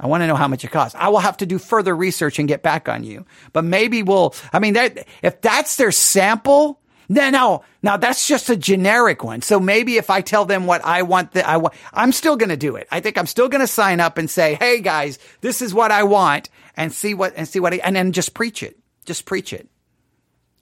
[0.00, 0.96] I want to know how much it costs.
[0.98, 3.26] I will have to do further research and get back on you.
[3.52, 6.80] But maybe we'll, I mean, that, if that's their sample,
[7.10, 9.42] then no, now that's just a generic one.
[9.42, 12.48] So maybe if I tell them what I want, that I want, I'm still going
[12.48, 12.88] to do it.
[12.90, 15.92] I think I'm still going to sign up and say, Hey guys, this is what
[15.92, 18.78] I want and see what, and see what, I, and then just preach it.
[19.04, 19.68] Just preach it.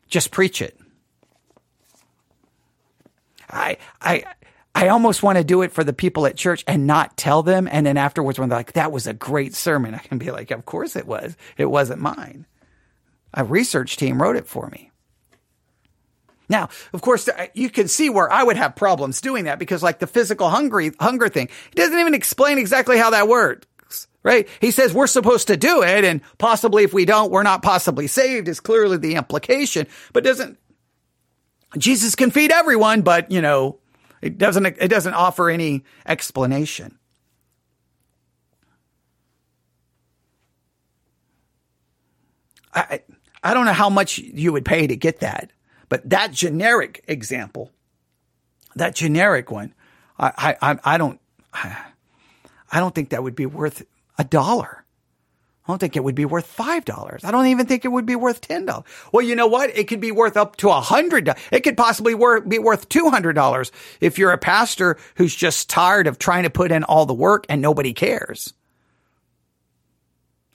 [0.08, 0.76] Just preach it.
[3.50, 4.24] I, I,
[4.74, 7.68] I almost want to do it for the people at church and not tell them.
[7.70, 10.50] And then afterwards, when they're like, that was a great sermon, I can be like,
[10.50, 11.36] of course it was.
[11.56, 12.46] It wasn't mine.
[13.34, 14.90] A research team wrote it for me.
[16.48, 19.98] Now, of course, you can see where I would have problems doing that because like
[19.98, 24.48] the physical hungry, hunger thing, he doesn't even explain exactly how that works, right?
[24.60, 28.06] He says we're supposed to do it and possibly if we don't, we're not possibly
[28.06, 30.58] saved is clearly the implication, but doesn't,
[31.76, 33.78] Jesus can feed everyone, but you know,
[34.20, 36.98] it doesn't, it doesn't offer any explanation.
[42.74, 43.02] I,
[43.42, 45.50] I don't know how much you would pay to get that,
[45.88, 47.72] but that generic example,
[48.76, 49.74] that generic one,
[50.18, 51.20] I, I, I don't,
[51.52, 53.84] I don't think that would be worth
[54.18, 54.84] a dollar.
[55.68, 57.24] I don't think it would be worth five dollars.
[57.24, 58.86] I don't even think it would be worth ten dollars.
[59.12, 59.76] Well, you know what?
[59.76, 61.28] It could be worth up to a hundred.
[61.52, 65.68] It could possibly worth, be worth two hundred dollars if you're a pastor who's just
[65.68, 68.54] tired of trying to put in all the work and nobody cares.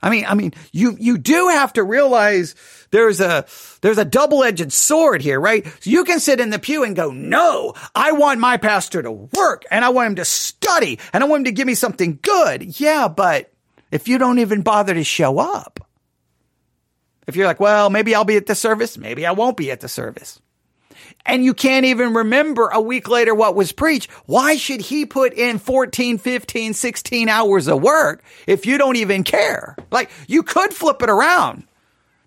[0.01, 2.55] I mean, I mean, you, you do have to realize
[2.91, 3.45] there's a,
[3.79, 5.65] there's a double-edged sword here, right?
[5.65, 9.11] So you can sit in the pew and go, no, I want my pastor to
[9.11, 12.19] work and I want him to study and I want him to give me something
[12.21, 12.81] good.
[12.81, 13.52] Yeah, but
[13.93, 15.79] if you don't even bother to show up,
[17.27, 19.81] if you're like, well, maybe I'll be at the service, maybe I won't be at
[19.81, 20.41] the service.
[21.25, 24.11] And you can't even remember a week later what was preached.
[24.25, 29.23] Why should he put in 14, 15, 16 hours of work if you don't even
[29.23, 29.75] care?
[29.91, 31.65] Like you could flip it around.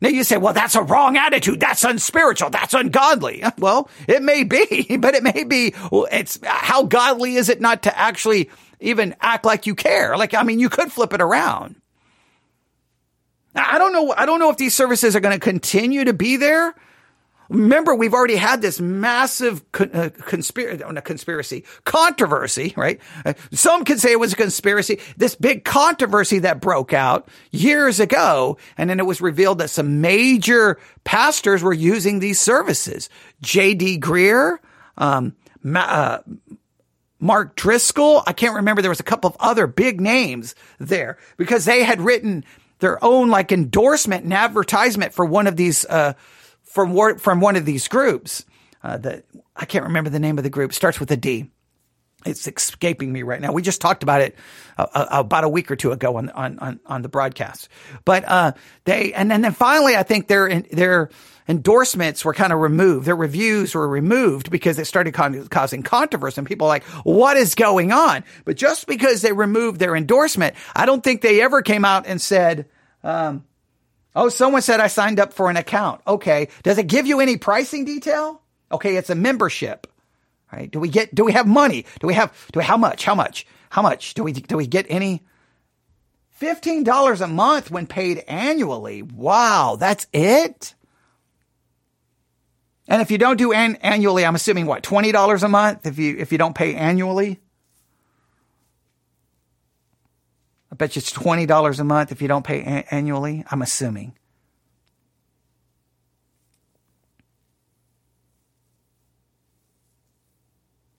[0.01, 1.59] Now you say, well, that's a wrong attitude.
[1.59, 2.51] That's unspiritual.
[2.51, 3.43] That's ungodly.
[3.59, 5.75] Well, it may be, but it may be,
[6.13, 8.51] it's how godly is it not to actually
[8.81, 10.17] even act like you care.
[10.17, 11.77] Like, I mean, you could flip it around.
[13.55, 14.13] I don't know.
[14.17, 16.75] I don't know if these services are going to continue to be there.
[17.49, 23.01] Remember, we've already had this massive uh, conspiracy, oh, conspiracy, controversy, right?
[23.25, 24.99] Uh, some could say it was a conspiracy.
[25.17, 28.59] This big controversy that broke out years ago.
[28.77, 33.09] And then it was revealed that some major pastors were using these services.
[33.43, 34.01] J.D.
[34.01, 34.59] Greear,
[34.99, 36.23] um, Ma- uh,
[37.19, 38.23] Mark Driscoll.
[38.27, 38.83] I can't remember.
[38.83, 42.45] There was a couple of other big names there because they had written
[42.79, 46.13] their own like endorsement and advertisement for one of these, uh,
[46.63, 48.45] from, from one of these groups.
[48.83, 49.25] Uh, that
[49.57, 50.73] I can't remember the name of the group.
[50.73, 51.51] Starts with a D.
[52.25, 53.53] It's escaping me right now.
[53.53, 54.37] We just talked about it
[54.79, 57.69] uh, uh, about a week or two ago on on on, on the broadcast.
[58.05, 58.53] But uh,
[58.85, 61.11] they and then, then finally, I think their their
[61.49, 63.07] endorsements were kind of removed.
[63.07, 67.55] Their reviews were removed because it started con- causing controversy, and people like, "What is
[67.55, 71.85] going on?" But just because they removed their endorsement, I don't think they ever came
[71.85, 72.67] out and said.
[73.03, 73.45] Um,
[74.17, 76.01] Oh, someone said I signed up for an account.
[76.07, 76.49] Okay.
[76.63, 78.41] Does it give you any pricing detail?
[78.73, 78.97] Okay.
[78.97, 79.87] It's a membership.
[80.51, 80.71] Right?
[80.71, 81.85] Do we get, do we have money?
[82.01, 83.05] Do we have, do we, how much?
[83.05, 83.47] How much?
[83.69, 84.15] How much?
[84.15, 85.23] Do we, do we get any?
[86.41, 89.03] $15 a month when paid annually.
[89.03, 89.77] Wow.
[89.79, 90.75] That's it?
[92.89, 96.17] And if you don't do an- annually, I'm assuming what, $20 a month if you,
[96.19, 97.41] if you don't pay annually?
[100.71, 103.45] I bet you it's $20 a month if you don't pay a- annually.
[103.51, 104.15] I'm assuming.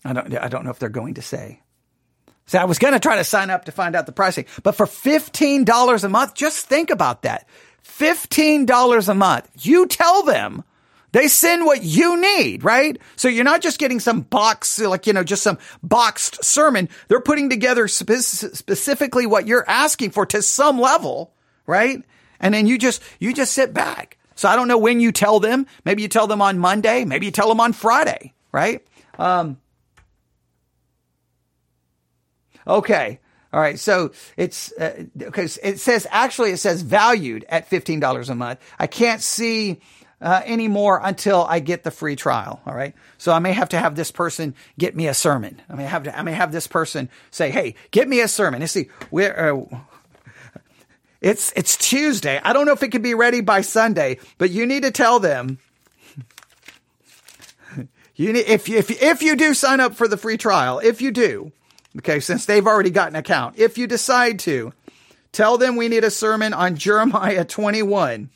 [0.04, 1.62] I don't, I don't know if they're going to say.
[2.46, 4.74] So I was going to try to sign up to find out the pricing, but
[4.74, 7.46] for $15 a month, just think about that.
[7.84, 9.50] $15 a month.
[9.60, 10.64] You tell them
[11.14, 12.98] they send what you need, right?
[13.16, 16.90] So you're not just getting some box, like, you know, just some boxed sermon.
[17.08, 21.34] They're putting together spe- specifically what you're asking for to some level,
[21.66, 22.04] right?
[22.40, 24.18] And then you just, you just sit back.
[24.36, 25.66] So I don't know when you tell them.
[25.86, 27.06] Maybe you tell them on Monday.
[27.06, 28.86] Maybe you tell them on Friday, right?
[29.18, 29.58] Um,
[32.68, 33.20] okay.
[33.52, 33.80] All right.
[33.80, 38.60] So it's, uh, it says, actually, it says valued at $15 a month.
[38.78, 39.80] I can't see,
[40.22, 42.62] uh, anymore until I get the free trial.
[42.66, 42.96] All right.
[43.18, 45.62] So I may have to have this person get me a sermon.
[45.70, 48.62] I may have to, I may have this person say, Hey, get me a sermon.
[48.62, 49.78] You see, we're, uh,
[51.22, 52.40] it's, it's Tuesday.
[52.44, 55.20] I don't know if it could be ready by Sunday, but you need to tell
[55.20, 55.60] them.
[58.20, 61.12] You need, if, if, if you do sign up for the free trial, if you
[61.12, 61.52] do,
[62.00, 64.74] okay, since they've already got an account, if you decide to,
[65.32, 68.32] tell them we need a sermon on Jeremiah 21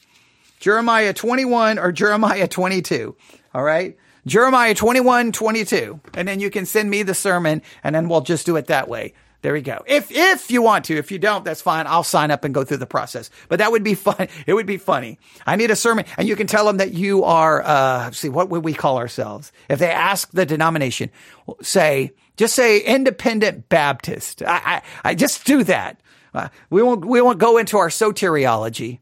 [0.62, 3.16] Jeremiah 21 or Jeremiah 22.
[3.54, 3.98] All right.
[4.28, 6.00] Jeremiah 21, 22.
[6.14, 8.88] And then you can send me the sermon and then we'll just do it that
[8.88, 9.16] way.
[9.42, 9.82] There we go.
[9.88, 11.88] If, if you want to, if you don't, that's fine.
[11.88, 13.32] I'll sign up and go through the process.
[13.50, 14.28] But that would be fun.
[14.46, 15.18] It would be funny.
[15.48, 18.50] I need a sermon and you can tell them that you are, uh, see, what
[18.50, 19.52] would we call ourselves?
[19.68, 21.10] If they ask the denomination,
[21.64, 24.44] say, just say independent Baptist.
[24.44, 24.62] I,
[25.04, 26.00] I, I just do that.
[26.36, 29.00] Uh, we won't, we won't go into our soteriology.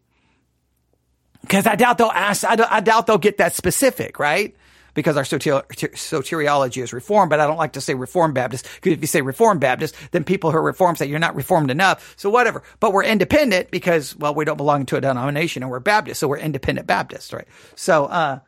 [1.49, 4.55] Because I doubt they'll ask, I, I, doubt they'll get that specific, right?
[4.93, 9.01] Because our soteriology is reformed, but I don't like to say reformed Baptist, because if
[9.01, 12.13] you say reformed Baptist, then people who are reformed say you're not reformed enough.
[12.17, 12.61] So whatever.
[12.79, 16.27] But we're independent because, well, we don't belong to a denomination and we're Baptist, so
[16.27, 17.47] we're independent Baptist, right?
[17.75, 18.39] So, uh,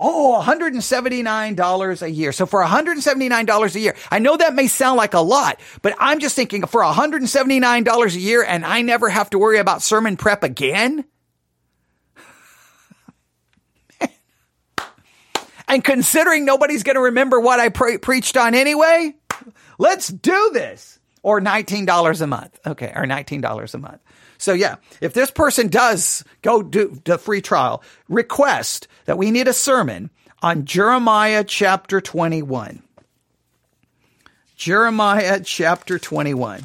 [0.00, 2.30] Oh, $179 a year.
[2.30, 6.20] So for $179 a year, I know that may sound like a lot, but I'm
[6.20, 10.44] just thinking for $179 a year and I never have to worry about sermon prep
[10.44, 11.04] again.
[15.68, 19.14] And considering nobody's going to remember what I pre- preached on anyway,
[19.78, 20.98] let's do this.
[21.22, 22.60] Or $19 a month.
[22.66, 22.92] Okay.
[22.94, 24.00] Or $19 a month.
[24.38, 29.48] So yeah, if this person does go do the free trial, request that we need
[29.48, 30.10] a sermon
[30.42, 32.82] on Jeremiah chapter 21.
[34.56, 36.62] Jeremiah chapter 21.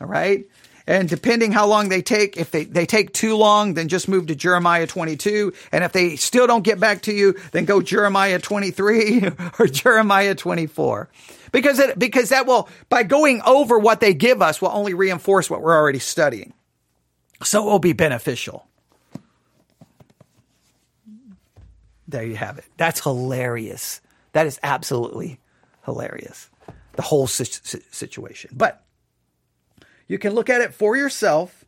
[0.00, 0.44] All right.
[0.86, 4.26] And depending how long they take, if they, they take too long, then just move
[4.26, 5.52] to Jeremiah 22.
[5.70, 10.34] And if they still don't get back to you, then go Jeremiah 23 or Jeremiah
[10.34, 11.08] 24.
[11.52, 15.48] Because it, because that will, by going over what they give us, will only reinforce
[15.48, 16.52] what we're already studying.
[17.44, 18.66] So it will be beneficial.
[22.08, 22.64] There you have it.
[22.76, 24.00] That's hilarious.
[24.32, 25.38] That is absolutely
[25.84, 26.48] hilarious.
[26.92, 28.50] The whole situation.
[28.54, 28.82] But
[30.12, 31.64] you can look at it for yourself.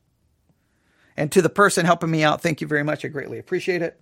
[1.17, 3.03] And to the person helping me out, thank you very much.
[3.03, 3.99] I greatly appreciate it.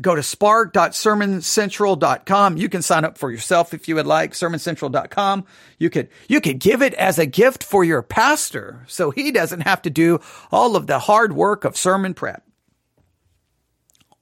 [0.00, 2.56] Go to spark.sermoncentral.com.
[2.56, 4.32] You can sign up for yourself if you would like.
[4.32, 5.44] Sermoncentral.com.
[5.78, 9.60] You could, you could give it as a gift for your pastor so he doesn't
[9.60, 10.20] have to do
[10.50, 12.42] all of the hard work of sermon prep.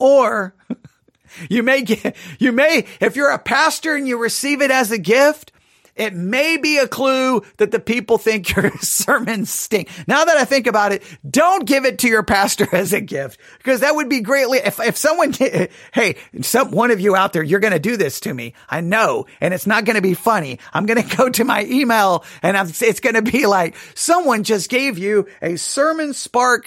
[0.01, 0.57] Or
[1.49, 4.99] you may get, you may, if you're a pastor and you receive it as a
[4.99, 5.53] gift,
[5.97, 9.89] it may be a clue that the people think your sermons stink.
[10.07, 13.41] Now that I think about it, don't give it to your pastor as a gift
[13.59, 15.33] because that would be greatly, if, if someone,
[15.93, 18.55] hey, some, one of you out there, you're going to do this to me.
[18.69, 19.27] I know.
[19.41, 20.59] And it's not going to be funny.
[20.73, 24.43] I'm going to go to my email and I'm, it's going to be like, someone
[24.43, 26.67] just gave you a sermon spark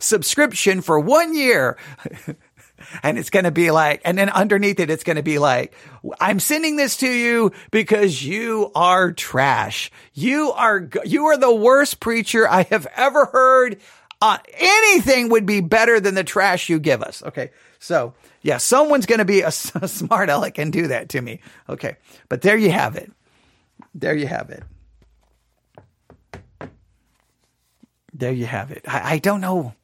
[0.00, 1.76] subscription for one year.
[3.02, 5.74] And it's going to be like, and then underneath it, it's going to be like,
[6.20, 9.90] I'm sending this to you because you are trash.
[10.12, 13.80] You are, you are the worst preacher I have ever heard.
[14.20, 17.22] Uh, anything would be better than the trash you give us.
[17.22, 17.50] Okay.
[17.78, 19.52] So yeah, someone's going to be a, a
[19.88, 21.40] smart aleck and do that to me.
[21.68, 21.96] Okay.
[22.28, 23.10] But there you have it.
[23.94, 24.62] There you have it.
[28.12, 28.84] There you have it.
[28.86, 29.74] I, I don't know.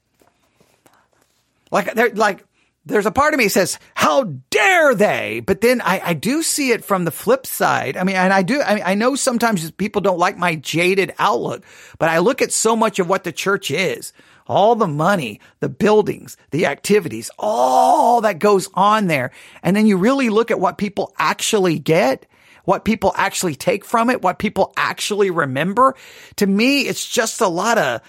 [1.70, 2.44] Like, they're like,
[2.86, 5.42] there's a part of me says, how dare they?
[5.44, 7.96] But then I, I do see it from the flip side.
[7.96, 11.12] I mean, and I do, I mean, I know sometimes people don't like my jaded
[11.18, 11.64] outlook,
[11.98, 14.12] but I look at so much of what the church is,
[14.46, 19.30] all the money, the buildings, the activities, all that goes on there.
[19.62, 22.26] And then you really look at what people actually get,
[22.64, 25.94] what people actually take from it, what people actually remember.
[26.36, 28.00] To me, it's just a lot of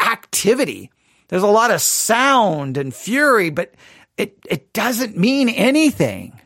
[0.00, 0.90] activity
[1.32, 3.72] there's a lot of sound and fury, but
[4.18, 6.38] it, it doesn't mean anything.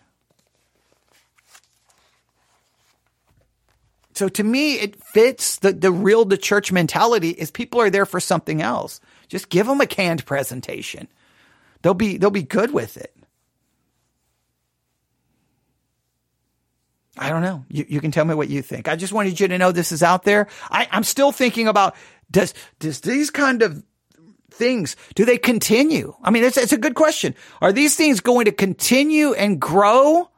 [4.14, 8.06] So to me, it fits the, the real, the church mentality is people are there
[8.06, 9.00] for something else.
[9.26, 11.08] Just give them a canned presentation.
[11.82, 13.12] They'll be, they'll be good with it.
[17.18, 17.64] I don't know.
[17.68, 18.86] You, you can tell me what you think.
[18.86, 20.46] I just wanted you to know this is out there.
[20.70, 21.96] I, I'm still thinking about
[22.30, 23.82] does, does these kind of
[24.56, 26.14] things, do they continue?
[26.22, 27.34] I mean, it's, it's a good question.
[27.60, 30.28] Are these things going to continue and grow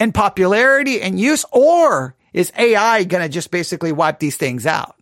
[0.00, 4.96] in popularity and use, or is AI going to just basically wipe these things out?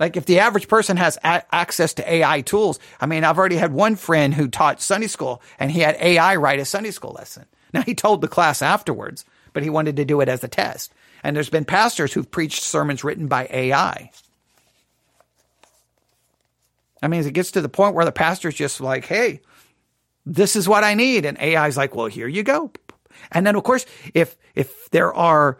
[0.00, 3.56] Like if the average person has a- access to AI tools, I mean, I've already
[3.56, 7.12] had one friend who taught Sunday school and he had AI write a Sunday school
[7.12, 7.46] lesson.
[7.72, 10.92] Now he told the class afterwards, but he wanted to do it as a test.
[11.22, 14.10] And there's been pastors who've preached sermons written by AI.
[17.04, 19.42] I mean, it gets to the point where the pastor's just like, hey,
[20.24, 21.26] this is what I need.
[21.26, 22.72] And AI's like, well, here you go.
[23.30, 23.84] And then of course,
[24.14, 25.58] if, if there are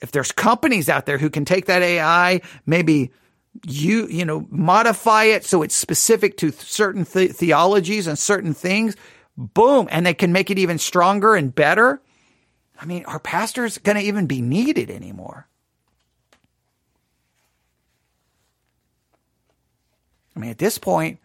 [0.00, 3.12] if there's companies out there who can take that AI, maybe
[3.66, 8.96] you, you know, modify it so it's specific to certain th- theologies and certain things,
[9.36, 12.00] boom, and they can make it even stronger and better.
[12.80, 15.46] I mean, are pastors going to even be needed anymore?
[20.34, 21.18] I mean, at this point,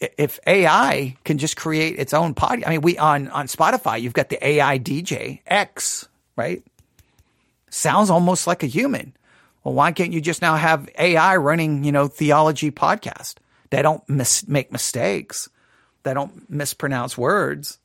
[0.00, 4.12] if AI can just create its own podcast, I mean, we on on Spotify, you've
[4.12, 6.62] got the AI DJ X, right?
[7.72, 9.16] sounds almost like a human.
[9.64, 13.36] Well, why can't you just now have AI running, you know, theology podcast?
[13.70, 15.48] They don't mis- make mistakes.
[16.02, 17.78] They don't mispronounce words.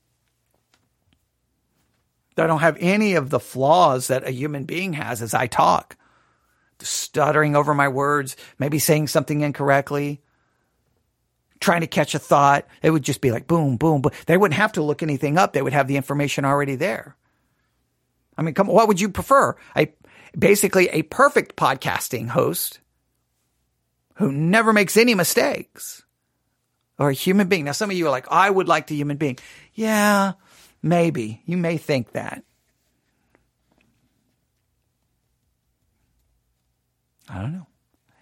[2.35, 5.95] They don't have any of the flaws that a human being has as I talk.
[6.79, 10.21] Stuttering over my words, maybe saying something incorrectly,
[11.59, 12.67] trying to catch a thought.
[12.81, 14.11] It would just be like boom, boom, boom.
[14.25, 15.53] They wouldn't have to look anything up.
[15.53, 17.15] They would have the information already there.
[18.37, 19.55] I mean, come, what would you prefer?
[19.75, 19.91] A
[20.37, 22.79] basically a perfect podcasting host
[24.15, 26.03] who never makes any mistakes
[26.99, 27.65] or a human being.
[27.65, 29.37] Now, some of you are like, I would like the human being.
[29.73, 30.33] Yeah,
[30.81, 31.41] maybe.
[31.45, 32.43] You may think that.
[37.29, 37.67] I don't know.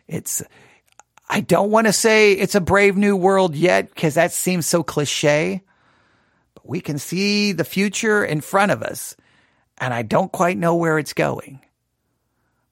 [0.07, 0.43] It's,
[1.27, 4.83] I don't want to say it's a brave new world yet because that seems so
[4.83, 5.63] cliche,
[6.53, 9.15] but we can see the future in front of us
[9.77, 11.59] and I don't quite know where it's going.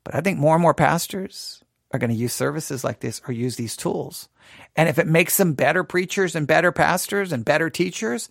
[0.04, 3.34] But I think more and more pastors are going to use services like this or
[3.34, 4.30] use these tools.
[4.76, 8.30] And if it makes them better preachers and better pastors and better teachers,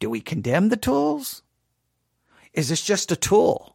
[0.00, 1.42] do we condemn the tools?
[2.52, 3.71] Is this just a tool?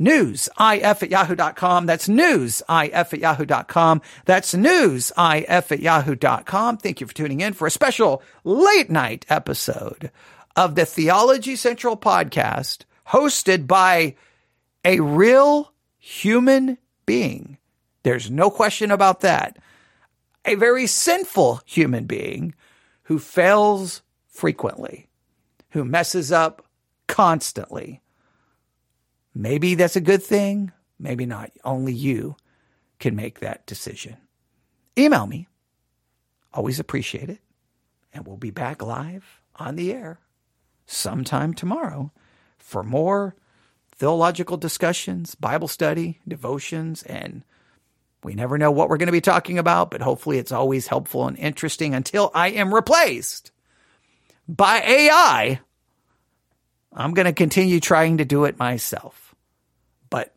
[0.00, 1.86] Newsif at yahoo.com.
[1.86, 4.02] That's newsif at yahoo.com.
[4.24, 6.76] That's newsif at yahoo.com.
[6.78, 10.10] Thank you for tuning in for a special late night episode
[10.54, 14.16] of the Theology Central podcast hosted by
[14.84, 17.58] a real human being.
[18.02, 19.58] There's no question about that.
[20.44, 22.54] A very sinful human being
[23.04, 25.08] who fails frequently,
[25.70, 26.64] who messes up
[27.08, 28.00] constantly
[29.38, 30.72] Maybe that's a good thing.
[30.98, 31.52] Maybe not.
[31.62, 32.36] Only you
[32.98, 34.16] can make that decision.
[34.98, 35.46] Email me.
[36.54, 37.40] Always appreciate it.
[38.14, 40.20] And we'll be back live on the air
[40.86, 42.12] sometime tomorrow
[42.56, 43.36] for more
[43.94, 47.44] theological discussions, Bible study, devotions, and
[48.24, 51.28] we never know what we're going to be talking about, but hopefully it's always helpful
[51.28, 53.50] and interesting until I am replaced
[54.48, 55.60] by AI.
[56.90, 59.25] I'm going to continue trying to do it myself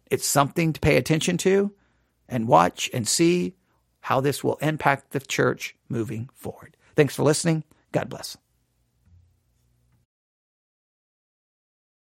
[0.10, 1.74] it's something to pay attention to
[2.28, 3.55] and watch and see
[4.01, 6.78] how this will impact the church moving forward.
[6.95, 7.64] Thanks for listening.
[7.91, 8.38] God bless.